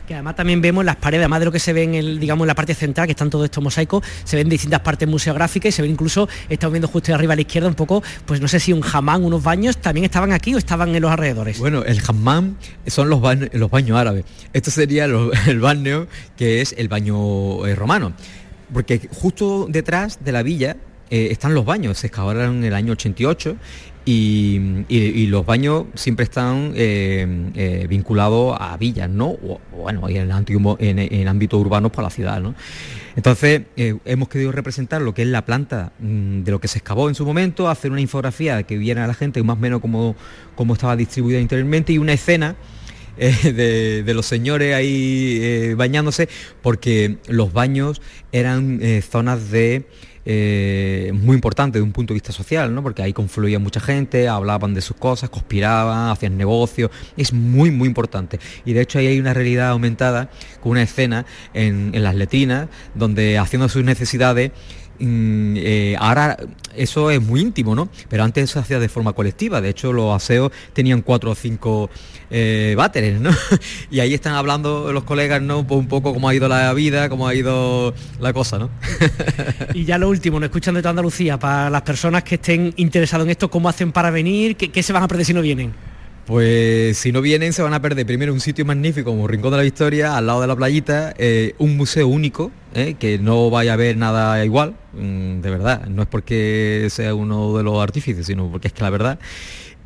[0.07, 2.45] Que además también vemos las paredes, además de lo que se ve en el, digamos,
[2.45, 5.71] en la parte central, que están todos estos mosaicos, se ven distintas partes museográficas y
[5.71, 8.59] se ven incluso, estamos viendo justo arriba a la izquierda un poco, pues no sé
[8.59, 11.59] si un jamán, unos baños, también estaban aquí o estaban en los alrededores.
[11.59, 12.55] Bueno, el hammam
[12.87, 14.25] son los, baños- los baños árabes.
[14.53, 18.13] Esto sería lo- el baño que es el baño eh, romano.
[18.73, 20.77] Porque justo detrás de la villa
[21.09, 23.55] eh, están los baños, se excavaron en el año 88
[24.05, 29.27] y, los baños siempre están eh, eh, vinculados a villas, ¿no?
[29.29, 32.53] O, bueno, en antiguo, en, en ámbito urbano por la ciudad, ¿no?
[33.15, 37.09] Entonces, hemos querido representar lo que es la planta mm, de lo que se excavó
[37.09, 40.15] en su momento, hacer una infografía que viera a la gente más o menos como,
[40.55, 42.55] como estaba distribuida interiormente y una escena
[43.17, 46.27] de, los señores ahí bañándose,
[46.63, 48.01] porque los baños
[48.31, 49.85] eran zonas de
[50.25, 52.81] eh, muy importante de un punto de vista social, ¿no?
[52.81, 57.87] porque ahí confluía mucha gente, hablaban de sus cosas, conspiraban, hacían negocios, es muy, muy
[57.87, 58.39] importante.
[58.65, 60.29] Y de hecho ahí hay una realidad aumentada
[60.61, 64.51] con una escena en, en las letrinas, donde haciendo sus necesidades,
[64.99, 66.37] Mm, eh, ahora
[66.75, 67.89] eso es muy íntimo, ¿no?
[68.09, 69.61] Pero antes se hacía de forma colectiva.
[69.61, 71.89] De hecho, los aseos tenían cuatro o cinco
[72.29, 73.31] eh, váteres, ¿no?
[73.91, 75.59] y ahí están hablando los colegas, ¿no?
[75.59, 78.69] Un poco cómo ha ido la vida, cómo ha ido la cosa, ¿no?
[79.73, 83.25] y ya lo último, nos escuchan de toda Andalucía, para las personas que estén interesadas
[83.25, 84.55] en esto, ¿cómo hacen para venir?
[84.55, 85.73] ¿Qué, se van a perder si no vienen?
[86.25, 89.57] Pues si no vienen se van a perder primero un sitio magnífico como Rincón de
[89.57, 92.51] la Victoria, al lado de la playita, eh, un museo único,
[92.99, 97.57] que no vaya a ver nada igual, Mm, de verdad, no es porque sea uno
[97.57, 99.19] de los artífices, sino porque es que la verdad.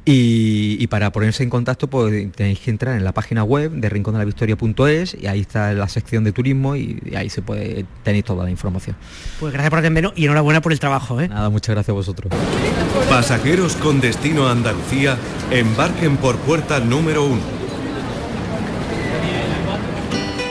[0.10, 5.18] Y, para ponerse en contacto pues tenéis que entrar en la página web de rincondelavictoria.es
[5.20, 8.96] y ahí está la sección de turismo y, ahí se puede tenéis toda la información.
[9.42, 11.20] Pues gracias por atendernos y enhorabuena por el trabajo.
[11.20, 11.28] ¿eh?
[11.28, 12.32] Nada, muchas gracias a vosotros.
[13.10, 15.18] Pasajeros con destino a Andalucía,
[15.52, 17.67] embarquen por puerta número uno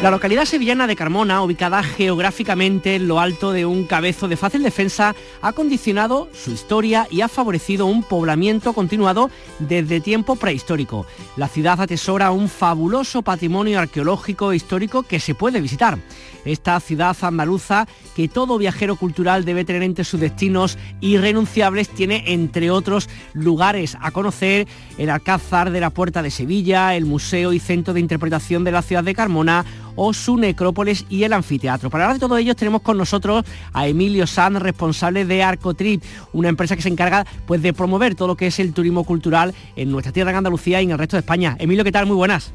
[0.07, 4.63] La localidad sevillana de Carmona, ubicada geográficamente en lo alto de un cabezo de fácil
[4.63, 11.07] defensa, ha condicionado su historia y ha favorecido un poblamiento continuado desde tiempo prehistórico.
[11.37, 15.99] La ciudad atesora un fabuloso patrimonio arqueológico e histórico que se puede visitar.
[16.47, 22.71] Esta ciudad andaluza, que todo viajero cultural debe tener entre sus destinos irrenunciables, tiene entre
[22.71, 24.67] otros lugares a conocer
[24.97, 28.83] el Alcázar de la Puerta de Sevilla, el Museo y Centro de Interpretación de la
[28.83, 29.65] ciudad de Carmona,
[29.97, 31.91] o su necrópolis y el anfiteatro.
[31.91, 36.49] Para hablar de todo ello tenemos con nosotros a Emilio Sanz, responsable de Arcotrip, una
[36.49, 39.91] empresa que se encarga pues, de promover todo lo que es el turismo cultural en
[39.91, 41.57] nuestra tierra en Andalucía y en el resto de España.
[41.59, 42.07] Emilio, ¿qué tal?
[42.07, 42.53] Muy buenas.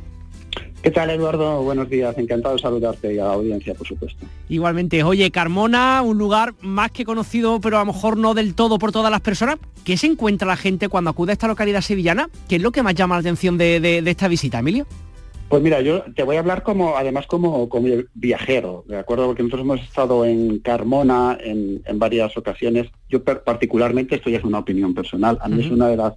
[0.81, 1.61] ¿Qué tal, Eduardo?
[1.63, 2.17] Buenos días.
[2.17, 4.25] Encantado de saludarte y a la audiencia, por supuesto.
[4.49, 5.03] Igualmente.
[5.03, 8.91] Oye, Carmona, un lugar más que conocido, pero a lo mejor no del todo por
[8.91, 9.57] todas las personas.
[9.83, 12.29] ¿Qué se encuentra la gente cuando acude a esta localidad sevillana?
[12.49, 14.87] ¿Qué es lo que más llama la atención de esta visita, Emilio?
[15.51, 19.25] Pues mira, yo te voy a hablar como, además como, como viajero, ¿de acuerdo?
[19.25, 22.87] Porque nosotros hemos estado en Carmona en, varias ocasiones.
[23.09, 26.13] Yo particularmente, esto ya es una opinión personal, a mí es una de las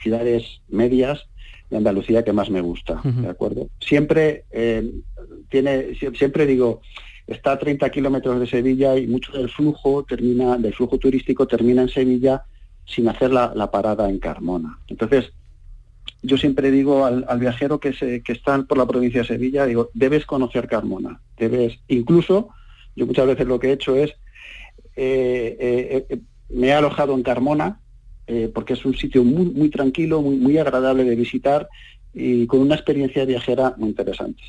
[0.00, 1.27] ciudades medias
[1.70, 3.68] de Andalucía que más me gusta, ¿de acuerdo?
[3.80, 4.90] Siempre eh,
[5.50, 6.80] tiene, siempre digo,
[7.26, 11.82] está a 30 kilómetros de Sevilla y mucho del flujo termina, del flujo turístico termina
[11.82, 12.42] en Sevilla
[12.86, 14.78] sin hacer la, la parada en Carmona.
[14.88, 15.32] Entonces,
[16.22, 19.90] yo siempre digo al, viajero que, se, que está por la provincia de Sevilla, digo,
[19.94, 22.48] debes conocer Carmona, debes, incluso,
[22.96, 24.10] yo muchas veces lo que he hecho es,
[24.96, 27.80] eh, eh, me he alojado en Carmona,
[28.52, 31.68] porque es un sitio muy, muy tranquilo, muy, muy agradable de visitar
[32.12, 34.42] y con una experiencia viajera muy interesante.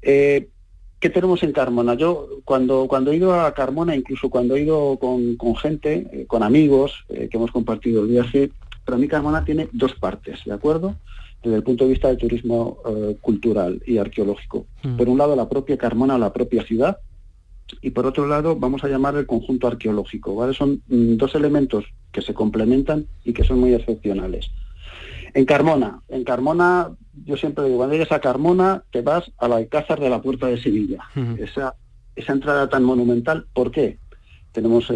[0.00, 1.94] ¿Qué tenemos en Carmona?
[1.94, 6.42] Yo cuando, cuando he ido a Carmona, incluso cuando he ido con, con gente, con
[6.42, 8.50] amigos que hemos compartido el viaje,
[8.84, 10.96] pero mí Carmona tiene dos partes, ¿de acuerdo?
[11.42, 14.66] Desde el punto de vista del turismo eh, cultural y arqueológico.
[14.82, 14.96] Mm.
[14.96, 16.98] Por un lado, la propia Carmona, la propia ciudad,
[17.80, 20.54] y por otro lado, vamos a llamar el conjunto arqueológico, ¿vale?
[20.54, 24.50] Son mm, dos elementos que se complementan y que son muy excepcionales.
[25.34, 26.90] En Carmona, en Carmona,
[27.24, 30.60] yo siempre digo, cuando llegues a Carmona, te vas al Alcázar de la Puerta de
[30.60, 31.04] Sevilla.
[31.38, 31.74] esa,
[32.14, 33.98] esa entrada tan monumental, ¿por qué?
[34.52, 34.92] Tenemos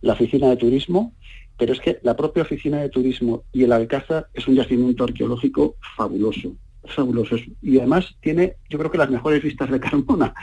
[0.00, 1.12] la oficina de turismo,
[1.58, 5.76] pero es que la propia oficina de turismo y el Alcázar es un yacimiento arqueológico
[5.96, 7.36] fabuloso, fabuloso.
[7.60, 10.34] Y además tiene, yo creo que las mejores vistas de Carmona.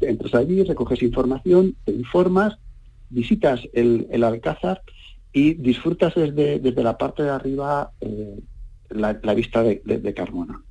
[0.00, 2.58] Entras allí, recoges información, te informas,
[3.10, 4.82] visitas el, Alcázar
[5.32, 8.38] y disfrutas desde, desde, la parte de arriba eh,
[8.90, 10.62] la, vista de, Carmona.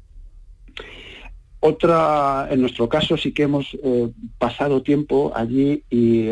[1.62, 6.30] Otra, en nuestro caso sí que hemos eh, pasado tiempo allí y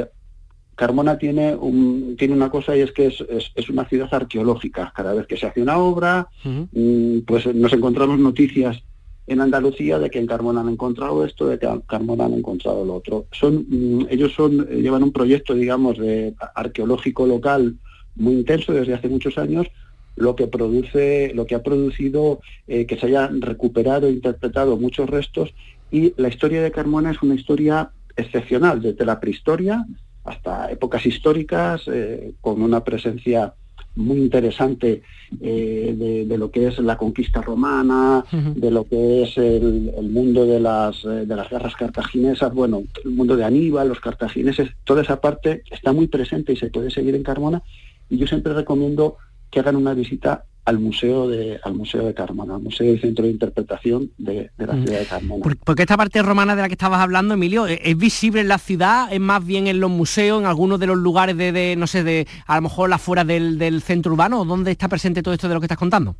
[0.75, 4.93] Carmona tiene, un, tiene una cosa y es que es, una ciudad arqueológica.
[4.95, 8.83] Cada vez que se hace una obra, mm, pues nos encontramos noticias
[9.27, 12.85] en Andalucía de que en Carmona han encontrado esto, de que en Carmona han encontrado
[12.85, 13.25] lo otro.
[13.31, 17.75] Son, mm, ellos son, llevan un proyecto, digamos, de arqueológico local
[18.15, 19.67] muy intenso desde hace muchos años,
[20.15, 25.07] lo que produce, lo que ha producido eh, que se hayan recuperado e interpretado muchos
[25.09, 25.53] restos
[25.91, 29.85] y la historia de Carmona es una historia excepcional, desde la prehistoria
[30.23, 33.53] hasta épocas históricas, eh, con una presencia
[33.97, 35.01] muy interesante
[35.41, 40.59] eh, de, lo que es la conquista romana, de lo que es el, mundo de
[40.59, 45.19] las, eh, de las guerras cartaginesas, bueno, el mundo de Aníbal, los cartagineses, toda esa
[45.19, 47.61] parte está muy presente y se puede seguir en Carmona.
[48.09, 49.17] Y yo siempre recomiendo
[49.49, 53.23] que hagan una visita al Museo de, al Museo de Carmona, al Museo y Centro
[53.23, 54.83] de Interpretación de, la mm.
[54.83, 55.57] ciudad de Carmona.
[55.63, 58.57] Porque esta parte romana de la que estabas hablando, Emilio, ¿e-, ¿es visible en la
[58.57, 59.07] ciudad?
[59.11, 62.27] ¿Es más bien en los museos, en algunos de los lugares de, no sé, de
[62.45, 64.43] a lo mejor afuera del, del centro urbano?
[64.43, 66.17] ¿Dónde está presente todo esto de lo que estás contando?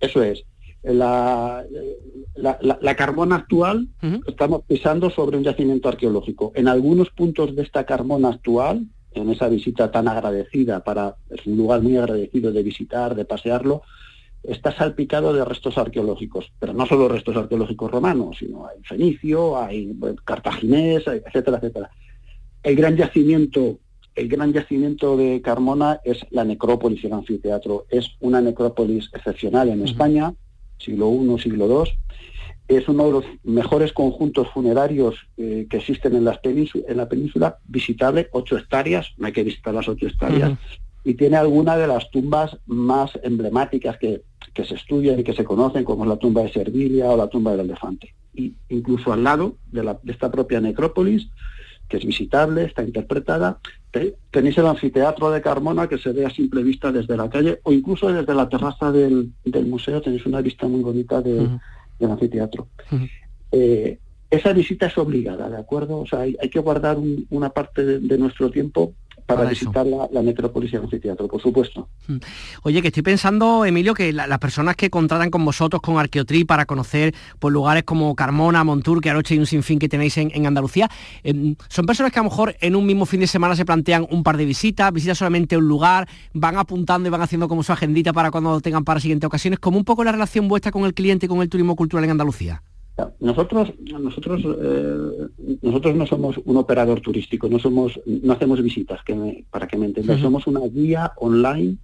[0.00, 0.44] Eso es.
[0.82, 1.62] La,
[2.36, 3.86] la, Carmona actual
[4.26, 6.52] estamos pisando sobre un yacimiento arqueológico.
[6.54, 11.56] En algunos puntos de esta Carmona actual, en esa visita tan agradecida para, es un
[11.56, 13.82] lugar muy agradecido de visitar, de pasearlo,
[14.42, 19.94] está salpicado de restos arqueológicos, pero no solo restos arqueológicos romanos, sino hay fenicio, hay
[20.24, 21.90] cartaginés, etcétera, etcétera.
[22.62, 23.78] El gran yacimiento,
[24.14, 27.86] el gran yacimiento de Carmona es la necrópolis y el anfiteatro.
[27.90, 30.34] Es una necrópolis excepcional en España,
[30.78, 31.92] siglo I, siglo II,
[32.76, 38.28] es uno de los mejores conjuntos funerarios eh, que existen en, en, la península, visitable,
[38.32, 40.52] ocho hectáreas, no hay que visitar las ocho hectáreas,
[41.02, 44.22] y tiene alguna de las tumbas más emblemáticas que,
[44.54, 47.52] se estudian y que se conocen, como es la tumba de Servilia o la tumba
[47.52, 48.14] del elefante.
[48.34, 51.28] Y incluso al lado de, esta propia necrópolis,
[51.88, 53.58] que es visitable, está interpretada,
[54.30, 57.72] tenéis el anfiteatro de Carmona que se ve a simple vista desde la calle o
[57.72, 59.32] incluso desde la terraza del,
[59.66, 61.48] museo tenéis una vista muy bonita de
[62.00, 62.68] del anfiteatro.
[63.52, 63.98] Eh,
[64.30, 65.98] esa visita es obligada, ¿de acuerdo?
[65.98, 66.96] O sea, hay, que guardar
[67.30, 68.94] una parte de, nuestro tiempo
[69.34, 71.88] para, visitar la, la, necrópolis y el anfiteatro, por supuesto.
[72.62, 76.66] Oye, que estoy pensando, Emilio, que las personas que contratan con vosotros, con Arqueotri, para
[76.66, 80.88] conocer pues, lugares como Carmona, Montur, que anoche hay un sinfín que tenéis en, Andalucía,
[81.22, 84.06] em, son personas que a lo mejor en un mismo fin de semana se plantean
[84.10, 87.72] un par de visitas, visitan solamente un lugar, van apuntando y van haciendo como su
[87.72, 90.94] agendita para cuando tengan para siguientes ocasiones, como un poco la relación vuestra con el
[90.94, 92.62] cliente y con el turismo cultural en Andalucía.
[93.20, 95.28] Nosotros, nosotros, eh,
[95.62, 99.86] nosotros no somos un operador turístico, no somos, no hacemos visitas, que para que me
[99.86, 101.76] entendáis, somos una guía online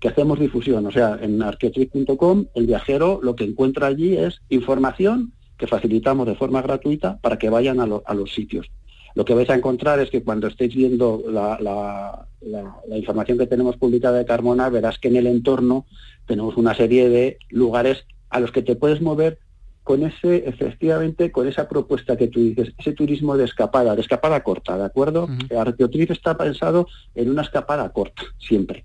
[0.00, 0.86] que hacemos difusión.
[0.86, 6.34] O sea, en arqueotrip.com el viajero lo que encuentra allí es información que facilitamos de
[6.34, 8.70] forma gratuita para que vayan a, los sitios.
[9.14, 13.76] Lo que vais a encontrar es que cuando estéis viendo la, la, información que tenemos
[13.76, 15.86] publicada de Carmona, verás que en el entorno
[16.26, 19.38] tenemos una serie de lugares a los que te puedes mover
[19.84, 24.42] con ese, efectivamente, con esa propuesta que tú dices, ese turismo de escapada, de escapada
[24.42, 25.26] corta, ¿de acuerdo?
[25.26, 28.84] Uh está pensado en una escapada corta, siempre.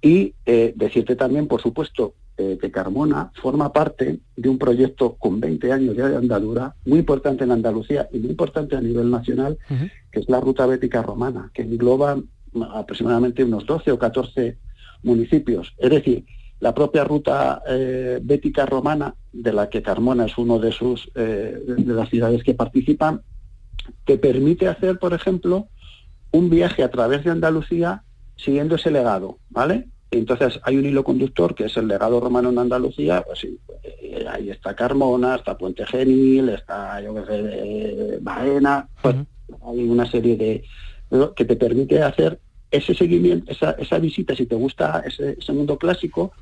[0.00, 5.40] Y eh, decirte también, por supuesto, eh, que Carmona forma parte de un proyecto con
[5.40, 9.58] 20 años ya de andadura, muy importante en Andalucía y muy importante a nivel nacional,
[10.10, 12.16] que es la Ruta Bética Romana, que engloba
[12.72, 14.56] aproximadamente unos 12 o 14
[15.02, 15.74] municipios.
[15.78, 16.24] Es decir,
[16.60, 21.58] la propia ruta eh, bética romana, de la que Carmona es uno de sus eh,
[21.66, 23.22] de las ciudades que participan,
[24.04, 25.68] te permite hacer, por ejemplo,
[26.32, 28.02] un viaje a través de Andalucía
[28.36, 29.88] siguiendo ese legado, ¿vale?
[30.10, 34.50] Entonces hay un hilo conductor que es el legado romano en Andalucía, pues eh, ahí
[34.50, 39.16] está Carmona, está Puente Genil, está yo qué sé, Baena, pues
[39.66, 40.64] hay una serie de
[41.34, 42.38] que te permite hacer
[42.70, 46.32] ese seguimiento, esa, esa visita, si te gusta ese, ese mundo clásico,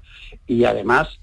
[0.49, 1.20] y además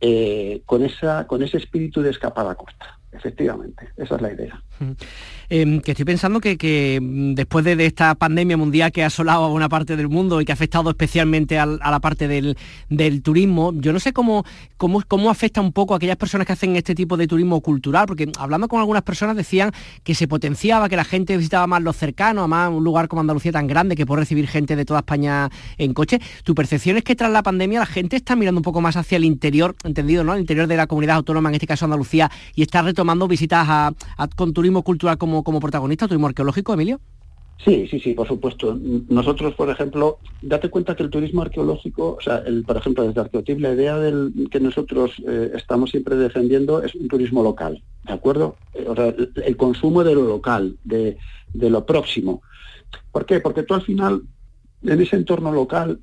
[0.00, 3.00] eh, con, esa, con ese espíritu de escapada corta.
[3.10, 4.62] Efectivamente, esa es la idea.
[5.48, 9.52] Em, que estoy pensando que, mm, después de, esta pandemia mundial que ha asolado a
[9.52, 12.56] una parte del mundo y que ha afectado especialmente a, la parte del,
[13.22, 14.44] turismo, yo no sé cómo,
[14.76, 18.06] cómo, cómo afecta un poco a aquellas personas que hacen este tipo de turismo cultural,
[18.06, 19.70] porque hablando con algunas personas decían
[20.02, 23.52] que se potenciaba, que la gente visitaba más los cercanos, además un lugar como Andalucía
[23.52, 25.48] tan grande que puede recibir gente de toda España
[25.78, 26.20] en coche.
[26.42, 29.16] ¿Tu percepción es que tras la pandemia la gente está mirando un poco más hacia
[29.16, 30.34] el interior, entendido, ¿no?
[30.34, 33.94] El interior de la comunidad autónoma, en este caso Andalucía, y está retomando visitas a,
[34.34, 37.00] con turismo cultural como como, protagonista, turismo arqueológico, Emilio?
[37.64, 38.78] Sí, sí, sí, por supuesto.
[39.08, 43.20] Nosotros, por ejemplo, date cuenta que el turismo arqueológico, o sea, el, por ejemplo, desde
[43.20, 48.12] Arqueotip, la idea del, que nosotros eh, estamos siempre defendiendo es un turismo local, ¿de
[48.12, 48.56] acuerdo?
[48.74, 49.06] Eh, o sea,
[49.44, 51.16] el, consumo de lo local, de,
[51.54, 52.42] lo próximo.
[53.10, 53.40] ¿Por qué?
[53.40, 54.22] Porque tú al final,
[54.82, 56.00] en ese entorno local,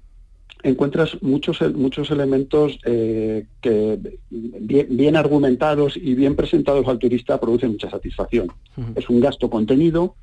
[0.64, 4.00] encuentras muchos, muchos elementos eh, que
[4.30, 8.48] bien, argumentados y bien presentados al turista producen mucha satisfacción.
[8.96, 10.16] Es un gasto contenido,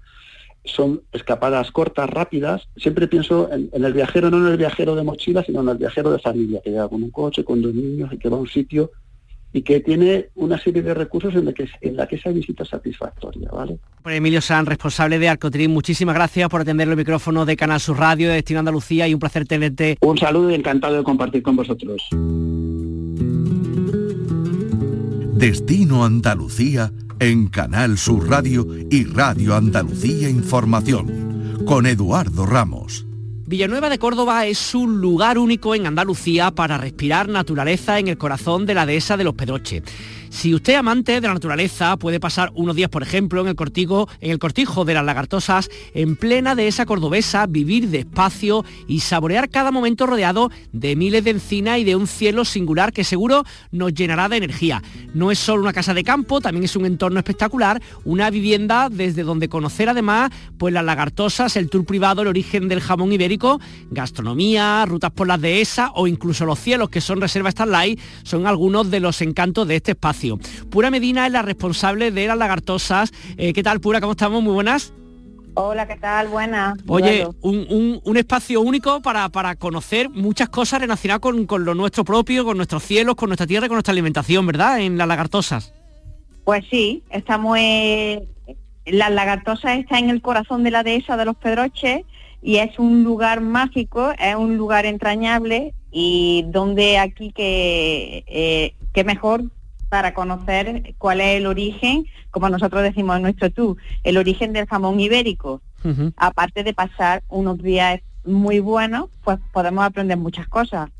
[0.65, 2.69] son escapadas cortas, rápidas.
[2.77, 6.11] Siempre pienso en, el viajero, no en el viajero de mochila, sino en el viajero
[6.11, 8.49] de familia, que llega con un coche, con dos niños y que va a un
[8.49, 8.91] sitio
[9.53, 12.63] y que tiene una serie de recursos en la que, en la que esa visita
[12.63, 13.79] es satisfactoria, ¿vale?
[14.03, 17.99] Por Emilio San, responsable de Arcotrim, muchísimas gracias por atender los micrófonos de Canal Sur
[17.99, 19.99] Radio, de Destino Andalucía y un placer tenerte.
[20.01, 22.03] Un saludo y encantado de compartir con vosotros.
[25.35, 33.10] Destino Andalucía en Canal Sur Radio y Radio Andalucía Información con Eduardo Ramos.
[33.51, 38.65] Villanueva de Córdoba es un lugar único en Andalucía para respirar naturaleza en el corazón
[38.65, 39.83] de la dehesa de los Pedroches.
[40.31, 44.09] Si usted amante de la naturaleza puede pasar unos días, por ejemplo, en el cortijo,
[44.21, 49.73] en el cortijo de las lagartosas, en plena dehesa cordobesa, vivir despacio y saborear cada
[49.73, 54.29] momento rodeado de miles de encinas y de un cielo singular que seguro nos llenará
[54.29, 54.83] de energía.
[55.15, 59.25] No es solo una casa de campo, también es un entorno espectacular, una vivienda desde
[59.25, 63.61] donde conocer además pues las lagartosas, el tour privado, el origen del jamón ibérico,
[63.91, 68.91] gastronomía, rutas por las dehesas o incluso los cielos que son reserva Starlight son algunos
[68.93, 70.20] de los encantos de este espacio.
[70.71, 73.13] Pura Medina es la responsable de las lagartosas.
[73.37, 74.01] Eh, ¿Qué tal, Pura?
[74.01, 74.43] ¿Cómo estamos?
[74.43, 74.93] Muy buenas.
[75.55, 76.29] Hola, ¿qué tal?
[76.29, 76.79] Buenas.
[76.87, 82.45] Oye, un, espacio único para, para, conocer muchas cosas relacionadas con, con, lo nuestro propio,
[82.45, 84.81] con nuestros cielos, con nuestra tierra y con nuestra alimentación, ¿verdad?
[84.81, 85.73] En las lagartosas.
[86.45, 88.29] Pues sí, estamos en...
[88.87, 92.05] Las lagartosas está en el corazón de la dehesa de los Pedroches
[92.43, 99.05] y es un lugar mágico, es un lugar entrañable y donde aquí que, eh, que
[99.05, 99.45] mejor
[99.91, 104.67] para conocer cuál es el origen, como nosotros decimos en nuestro tú, el origen del
[104.67, 105.61] jamón ibérico.
[106.17, 110.91] Aparte de pasar unos días muy buenos, pues podemos aprender muchas cosas.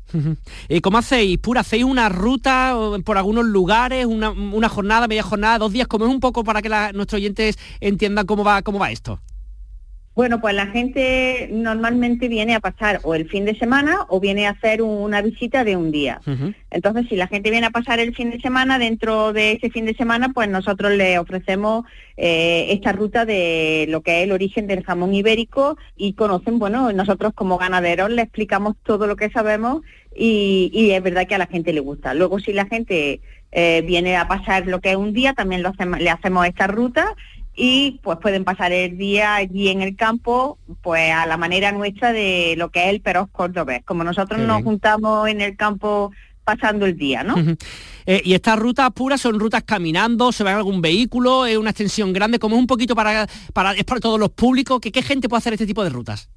[0.67, 1.37] ¿Y cómo hacéis?
[1.37, 2.75] ¿Pura hacéis una ruta
[3.05, 5.87] por algunos lugares, una, jornada, media jornada, dos días?
[5.87, 9.19] como es un poco para que nuestros oyentes entiendan cómo va, cómo va esto?
[10.13, 14.45] Bueno, pues la gente normalmente viene a pasar o el fin de semana o viene
[14.45, 16.19] a hacer una visita de un día.
[16.69, 19.85] Entonces, si la gente viene a pasar el fin de semana, dentro de ese fin
[19.85, 21.85] de semana, pues nosotros le ofrecemos
[22.17, 26.91] eh, esta ruta de lo que es el origen del jamón ibérico y conocen, bueno,
[26.91, 29.81] nosotros como ganaderos le explicamos todo lo que sabemos
[30.13, 32.13] y, es verdad que a la gente le gusta.
[32.13, 33.21] Luego, si la gente
[33.53, 37.15] eh, viene a pasar lo que es un día, también lo le hacemos esta ruta
[37.55, 42.13] y pues pueden pasar el día allí en el campo pues a la manera nuestra
[42.13, 46.11] de lo que es el Peros cordobés, como nosotros nos juntamos en el campo
[46.43, 47.35] pasando el día, ¿no?
[48.05, 51.69] Eh, y estas rutas puras son rutas caminando, se va en algún vehículo, es una
[51.69, 55.03] extensión grande, como es un poquito para, para, es para todos los públicos, ¿qué, ¿qué
[55.03, 56.29] gente puede hacer este tipo de rutas?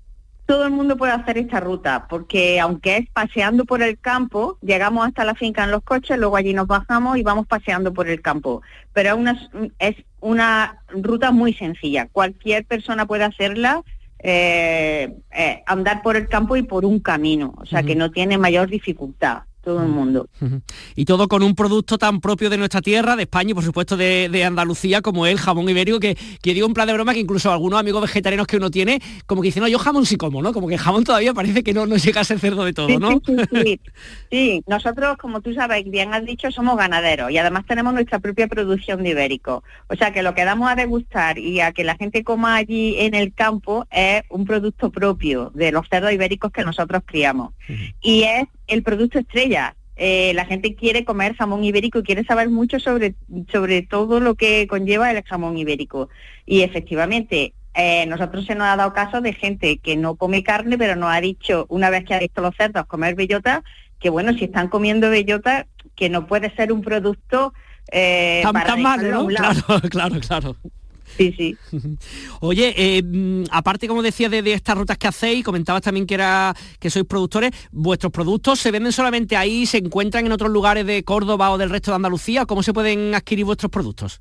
[0.47, 5.07] Todo el mundo puede hacer esta ruta, porque aunque es paseando por el campo, llegamos
[5.07, 8.21] hasta la finca en los coches, luego allí nos bajamos y vamos paseando por el
[8.21, 8.63] campo.
[8.93, 13.83] Pero es una, es una ruta muy sencilla, cualquier persona puede hacerla,
[14.19, 18.39] eh, eh, andar por el campo y por un camino, o sea que no tiene
[18.39, 20.29] mayor dificultad todo el mundo.
[20.95, 23.97] Y todo con un producto tan propio de nuestra tierra, de España y por supuesto
[23.97, 27.51] de, Andalucía, como el jamón ibérico, que, que digo un plan de broma que incluso
[27.51, 30.53] algunos amigos vegetarianos que uno tiene, como que dicen, no, yo jamón sí como, ¿no?
[30.53, 32.99] Como que el jamón todavía parece que no, no llega a ser cerdo de todo,
[32.99, 33.21] ¿no?
[33.53, 33.81] Sí,
[34.31, 38.47] sí, nosotros, como tú sabes, bien has dicho, somos ganaderos y además tenemos nuestra propia
[38.49, 39.65] producción de ibérico.
[39.89, 42.97] O sea que lo que damos a degustar y a que la gente coma allí
[42.99, 47.55] en el campo es un producto propio de los cerdos ibéricos que nosotros criamos.
[48.03, 49.77] Y es el producto estrella.
[49.97, 53.15] Eh, la gente quiere comer jamón ibérico y quiere saber mucho sobre,
[53.53, 56.09] sobre todo lo que conlleva el jamón ibérico.
[56.47, 60.79] Y efectivamente, eh, nosotros se nos ha dado caso de gente que no come carne,
[60.79, 63.63] pero nos ha dicho, una vez que ha visto los cerdos comer bellota,
[64.01, 67.55] que bueno, si están comiendo bellota, que no puede ser un producto
[67.91, 70.57] eh, tan, malo, Claro, claro, claro.
[71.17, 71.57] Sí, sí.
[72.41, 76.55] Oye, eh, mm, aparte, como decía, de, estas rutas que hacéis, comentabas también que era
[76.79, 81.05] que sois productores, ¿vuestros productos se venden solamente ahí, se encuentran en otros lugares de
[81.05, 82.47] Córdoba o del resto de Andalucía?
[82.47, 84.21] ¿Cómo se pueden adquirir vuestros productos?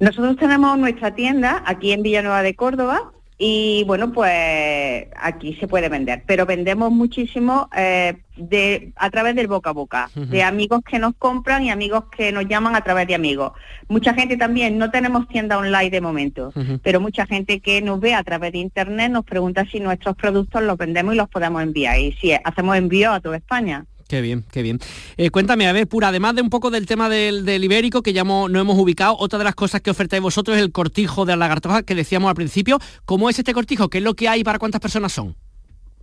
[0.00, 3.12] Nosotros tenemos nuestra tienda aquí en Villanueva de Córdoba,
[3.44, 9.48] y bueno, pues aquí se puede vender, pero vendemos muchísimo eh, de, a través del
[9.48, 13.08] boca a boca, de amigos que nos compran y amigos que nos llaman a través
[13.08, 13.50] de amigos.
[13.88, 16.52] Mucha gente también, no tenemos tienda online de momento,
[16.84, 20.62] pero mucha gente que nos ve a través de internet nos pregunta si nuestros productos
[20.62, 21.98] los vendemos y los podemos enviar.
[21.98, 23.86] Y si hacemos envío a toda España.
[24.12, 24.78] Qué bien, qué bien.
[25.16, 28.24] Eh, cuéntame, a ver, Pura, además de un poco del tema del, ibérico, que ya
[28.24, 31.38] no hemos ubicado, otra de las cosas que ofertáis vosotros es el cortijo de la
[31.38, 32.78] lagartoja que decíamos al principio.
[33.06, 33.88] ¿Cómo es este cortijo?
[33.88, 35.34] ¿Qué es lo que hay para cuántas personas son?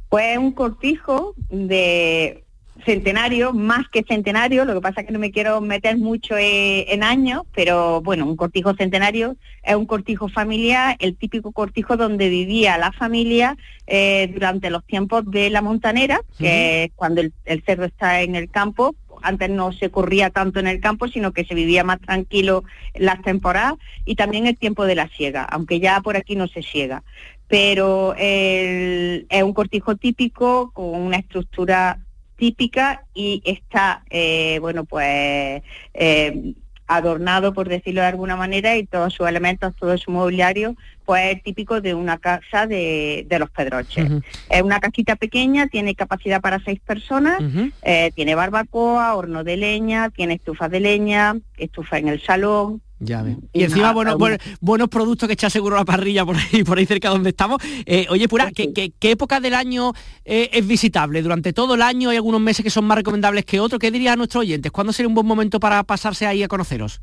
[0.10, 2.46] Pues un cortijo de
[2.86, 6.92] centenario, más que centenario, lo que pasa es que no me quiero meter mucho eh,
[6.94, 12.30] en años, pero bueno, un cortijo centenario es un cortijo familiar, el típico cortijo donde
[12.30, 13.58] vivía la familia
[13.88, 18.36] eh, durante los tiempos de la montanera, que es cuando el, el cerdo está en
[18.36, 22.00] el campo, antes no se corría tanto en el campo, sino que se vivía más
[22.00, 22.64] tranquilo
[22.96, 23.74] las temporadas
[24.06, 27.04] y también el tiempo de la siega, aunque ya por aquí no se siega.
[27.48, 32.00] Pero el- es un cortijo típico con una estructura
[32.40, 35.62] típica y está, eh, bueno, pues
[35.94, 36.54] eh,
[36.88, 40.76] adornado, por decirlo de alguna manera, y todos sus elementos, todo su mobiliario,
[41.06, 44.10] pues es típico de una casa de, de los Pedroches.
[44.50, 47.44] Es una casita pequeña, tiene capacidad para seis personas,
[47.84, 52.82] eh, tiene barbacoa, horno de leña, tiene estufa de leña, estufa en el salón.
[53.00, 53.38] Ya ve.
[53.54, 56.36] Y Y encima nada, bueno, un- bueno- buenos productos que echa seguro la parrilla por
[56.36, 57.62] ahí, por ahí cerca donde estamos.
[57.86, 59.94] Eh, oye, Pura, ¿qué, qué, qué época del año
[60.26, 61.22] eh, es visitable?
[61.22, 63.80] ¿Durante todo el año hay algunos meses que son más recomendables que otros?
[63.80, 64.72] ¿Qué dirían a nuestros oyentes?
[64.72, 67.02] ¿Cuándo sería un buen momento para pasarse ahí a conoceros?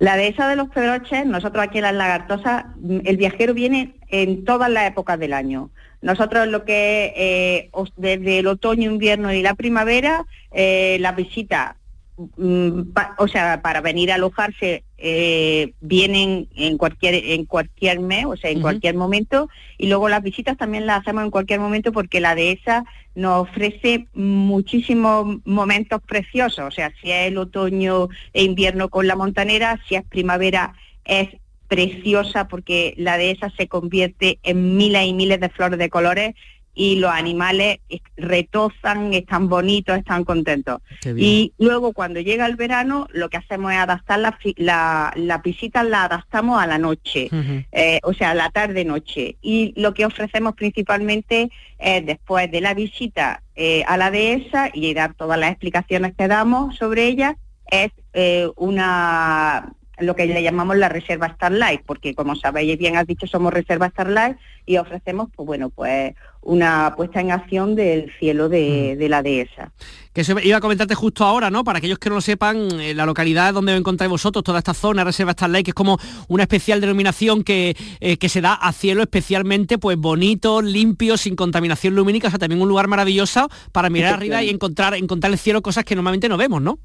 [0.00, 4.44] La dehesa de los Pedroches, nosotros aquí en las Lagartosas, mm, el viajero viene en
[4.44, 5.70] todas las épocas del año.
[6.02, 11.83] Nosotros lo que eh, desde el otoño, invierno y la primavera, eh, las visitas, mm,
[12.16, 18.50] o sea, para venir a alojarse, eh, vienen en cualquier en cualquier mes, o sea,
[18.50, 19.48] en cualquier momento,
[19.78, 22.84] y luego las visitas también las hacemos en cualquier momento porque la dehesa
[23.14, 29.16] nos ofrece muchísimos momentos preciosos, o sea, si es el otoño e invierno con la
[29.16, 31.28] montanera, si es primavera es
[31.68, 36.34] preciosa porque la dehesa se convierte en miles y miles de flores de colores
[36.74, 40.80] y los animales es- retozan, están bonitos, están contentos.
[41.16, 45.82] Y luego cuando llega el verano, lo que hacemos es adaptar la, la, la visita,
[45.84, 47.28] la adaptamos a la noche,
[47.72, 49.36] eh, o sea, a la tarde-noche.
[49.40, 54.94] Y lo que ofrecemos principalmente es después de la visita eh, a la dehesa y
[54.94, 57.36] dar todas las explicaciones que damos sobre ella,
[57.70, 63.06] es eh, una lo que le llamamos la reserva Starlight, porque como sabéis bien has
[63.06, 64.36] dicho somos reserva Starlight
[64.66, 66.14] y ofrecemos pues bueno pues
[66.44, 69.72] una puesta en acción del cielo de, de la dehesa.
[70.12, 71.64] Que eso iba a comentarte justo ahora, ¿no?
[71.64, 75.04] Para aquellos que no lo sepan, eh, la localidad donde encontráis vosotros, toda esta zona,
[75.04, 79.02] Reserva Starlight, que es como una especial denominación que, eh, que se da a cielo
[79.02, 84.14] especialmente pues bonito, limpio, sin contaminación lumínica, o sea, también un lugar maravilloso para mirar
[84.14, 86.78] arriba y encontrar, encontrar el cielo cosas que normalmente no vemos, ¿no?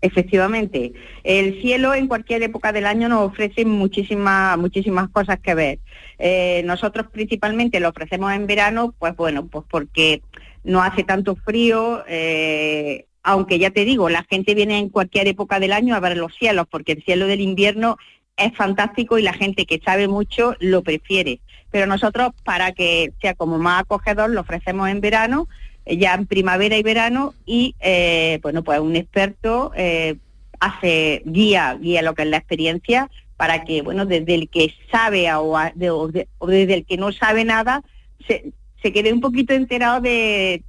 [0.00, 0.92] Efectivamente,
[1.24, 5.78] el cielo en cualquier época del año nos ofrece muchísimas muchísimas cosas que ver.
[6.18, 10.22] Eh, nosotros principalmente lo ofrecemos en verano, pues bueno, pues porque
[10.62, 15.58] no hace tanto frío, eh, aunque ya te digo, la gente viene en cualquier época
[15.58, 17.98] del año a ver los cielos, porque el cielo del invierno
[18.36, 21.40] es fantástico y la gente que sabe mucho lo prefiere.
[21.70, 25.48] Pero nosotros, para que sea como más acogedor, lo ofrecemos en verano,
[25.96, 30.16] ya en primavera y verano, y eh, bueno, pues un experto eh,
[30.60, 35.32] hace guía, guía lo que es la experiencia, para que, bueno, desde el que sabe
[35.32, 37.82] o, o desde el que no sabe nada,
[38.26, 40.62] se, se quede un poquito enterado de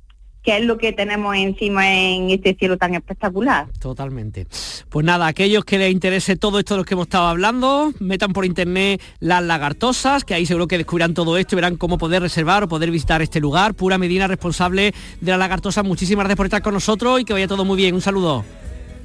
[0.43, 3.67] qué es lo que tenemos encima en este cielo tan espectacular.
[3.79, 4.47] Totalmente.
[4.89, 8.33] Pues nada, aquellos que les interese todo esto de lo que hemos estado hablando, metan
[8.33, 12.21] por internet las lagartosas, que ahí seguro que descubrirán todo esto y verán cómo poder
[12.21, 13.73] reservar o poder visitar este lugar.
[13.73, 17.47] Pura Medina, responsable de las lagartosas, muchísimas gracias por estar con nosotros y que vaya
[17.47, 17.95] todo muy bien.
[17.95, 18.45] Un saludo.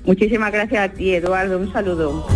[0.04, 1.58] Muchísimas gracias a ti, Eduardo.
[1.58, 2.26] Un saludo.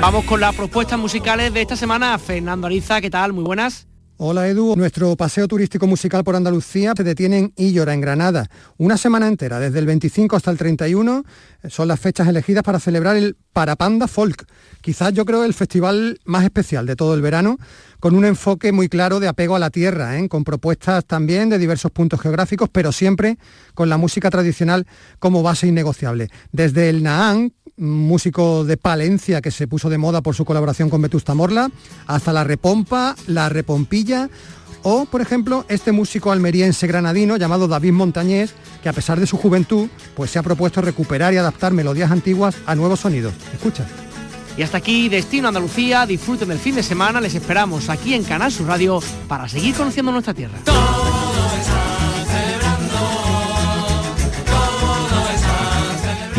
[0.00, 2.18] Vamos con las propuestas musicales de esta semana.
[2.18, 3.32] Fernando Ariza, ¿qué tal?
[3.32, 3.86] Muy buenas.
[4.24, 8.48] Hola Edu, nuestro paseo turístico musical por Andalucía se detiene en Illora, en Granada.
[8.78, 11.24] Una semana entera, desde el 25 hasta el 31,
[11.64, 14.46] eh, son las fechas elegidas para celebrar el Parapanda Folk,
[14.80, 17.58] quizás yo creo el festival más especial de todo el verano,
[17.98, 20.28] con un enfoque muy claro de apego a la tierra, ¿eh?
[20.28, 23.38] con propuestas también de diversos puntos geográficos, pero siempre
[23.74, 24.86] con la música tradicional
[25.18, 26.28] como base innegociable.
[26.52, 31.02] Desde el Nahán, músico de Palencia que se puso de moda por su colaboración con
[31.02, 31.70] Vetusta Morla,
[32.06, 34.28] hasta la repompa, la repompilla
[34.82, 39.36] o, por ejemplo, este músico almeriense granadino llamado David Montañés, que a pesar de su
[39.36, 43.32] juventud, pues se ha propuesto recuperar y adaptar melodías antiguas a nuevos sonidos.
[43.52, 43.86] Escucha.
[44.56, 46.04] Y hasta aquí, Destino Andalucía.
[46.04, 47.20] Disfruten del fin de semana.
[47.20, 50.58] Les esperamos aquí en Canal Sur Radio para seguir conociendo nuestra tierra.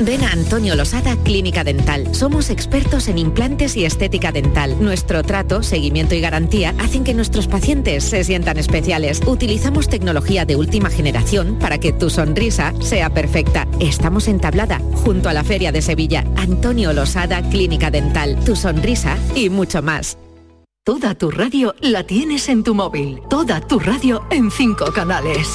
[0.00, 2.12] Ven a Antonio Losada Clínica Dental.
[2.16, 4.76] Somos expertos en implantes y estética dental.
[4.80, 9.20] Nuestro trato, seguimiento y garantía hacen que nuestros pacientes se sientan especiales.
[9.24, 13.68] Utilizamos tecnología de última generación para que tu sonrisa sea perfecta.
[13.78, 16.24] Estamos en Tablada, junto a la Feria de Sevilla.
[16.34, 18.36] Antonio Losada Clínica Dental.
[18.44, 20.18] Tu sonrisa y mucho más.
[20.82, 23.20] Toda tu radio la tienes en tu móvil.
[23.30, 25.54] Toda tu radio en cinco canales.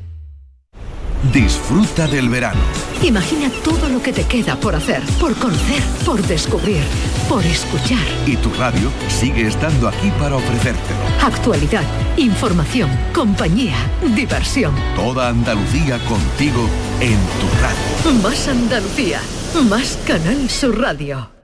[1.33, 2.59] Disfruta del verano.
[3.03, 6.83] Imagina todo lo que te queda por hacer, por conocer, por descubrir,
[7.29, 8.05] por escuchar.
[8.25, 10.99] Y tu radio sigue estando aquí para ofrecértelo.
[11.21, 11.83] Actualidad,
[12.17, 13.77] información, compañía,
[14.15, 14.73] diversión.
[14.95, 16.67] Toda Andalucía contigo
[16.99, 18.21] en tu radio.
[18.21, 19.21] Más Andalucía,
[19.69, 21.40] más Canal Sur Radio.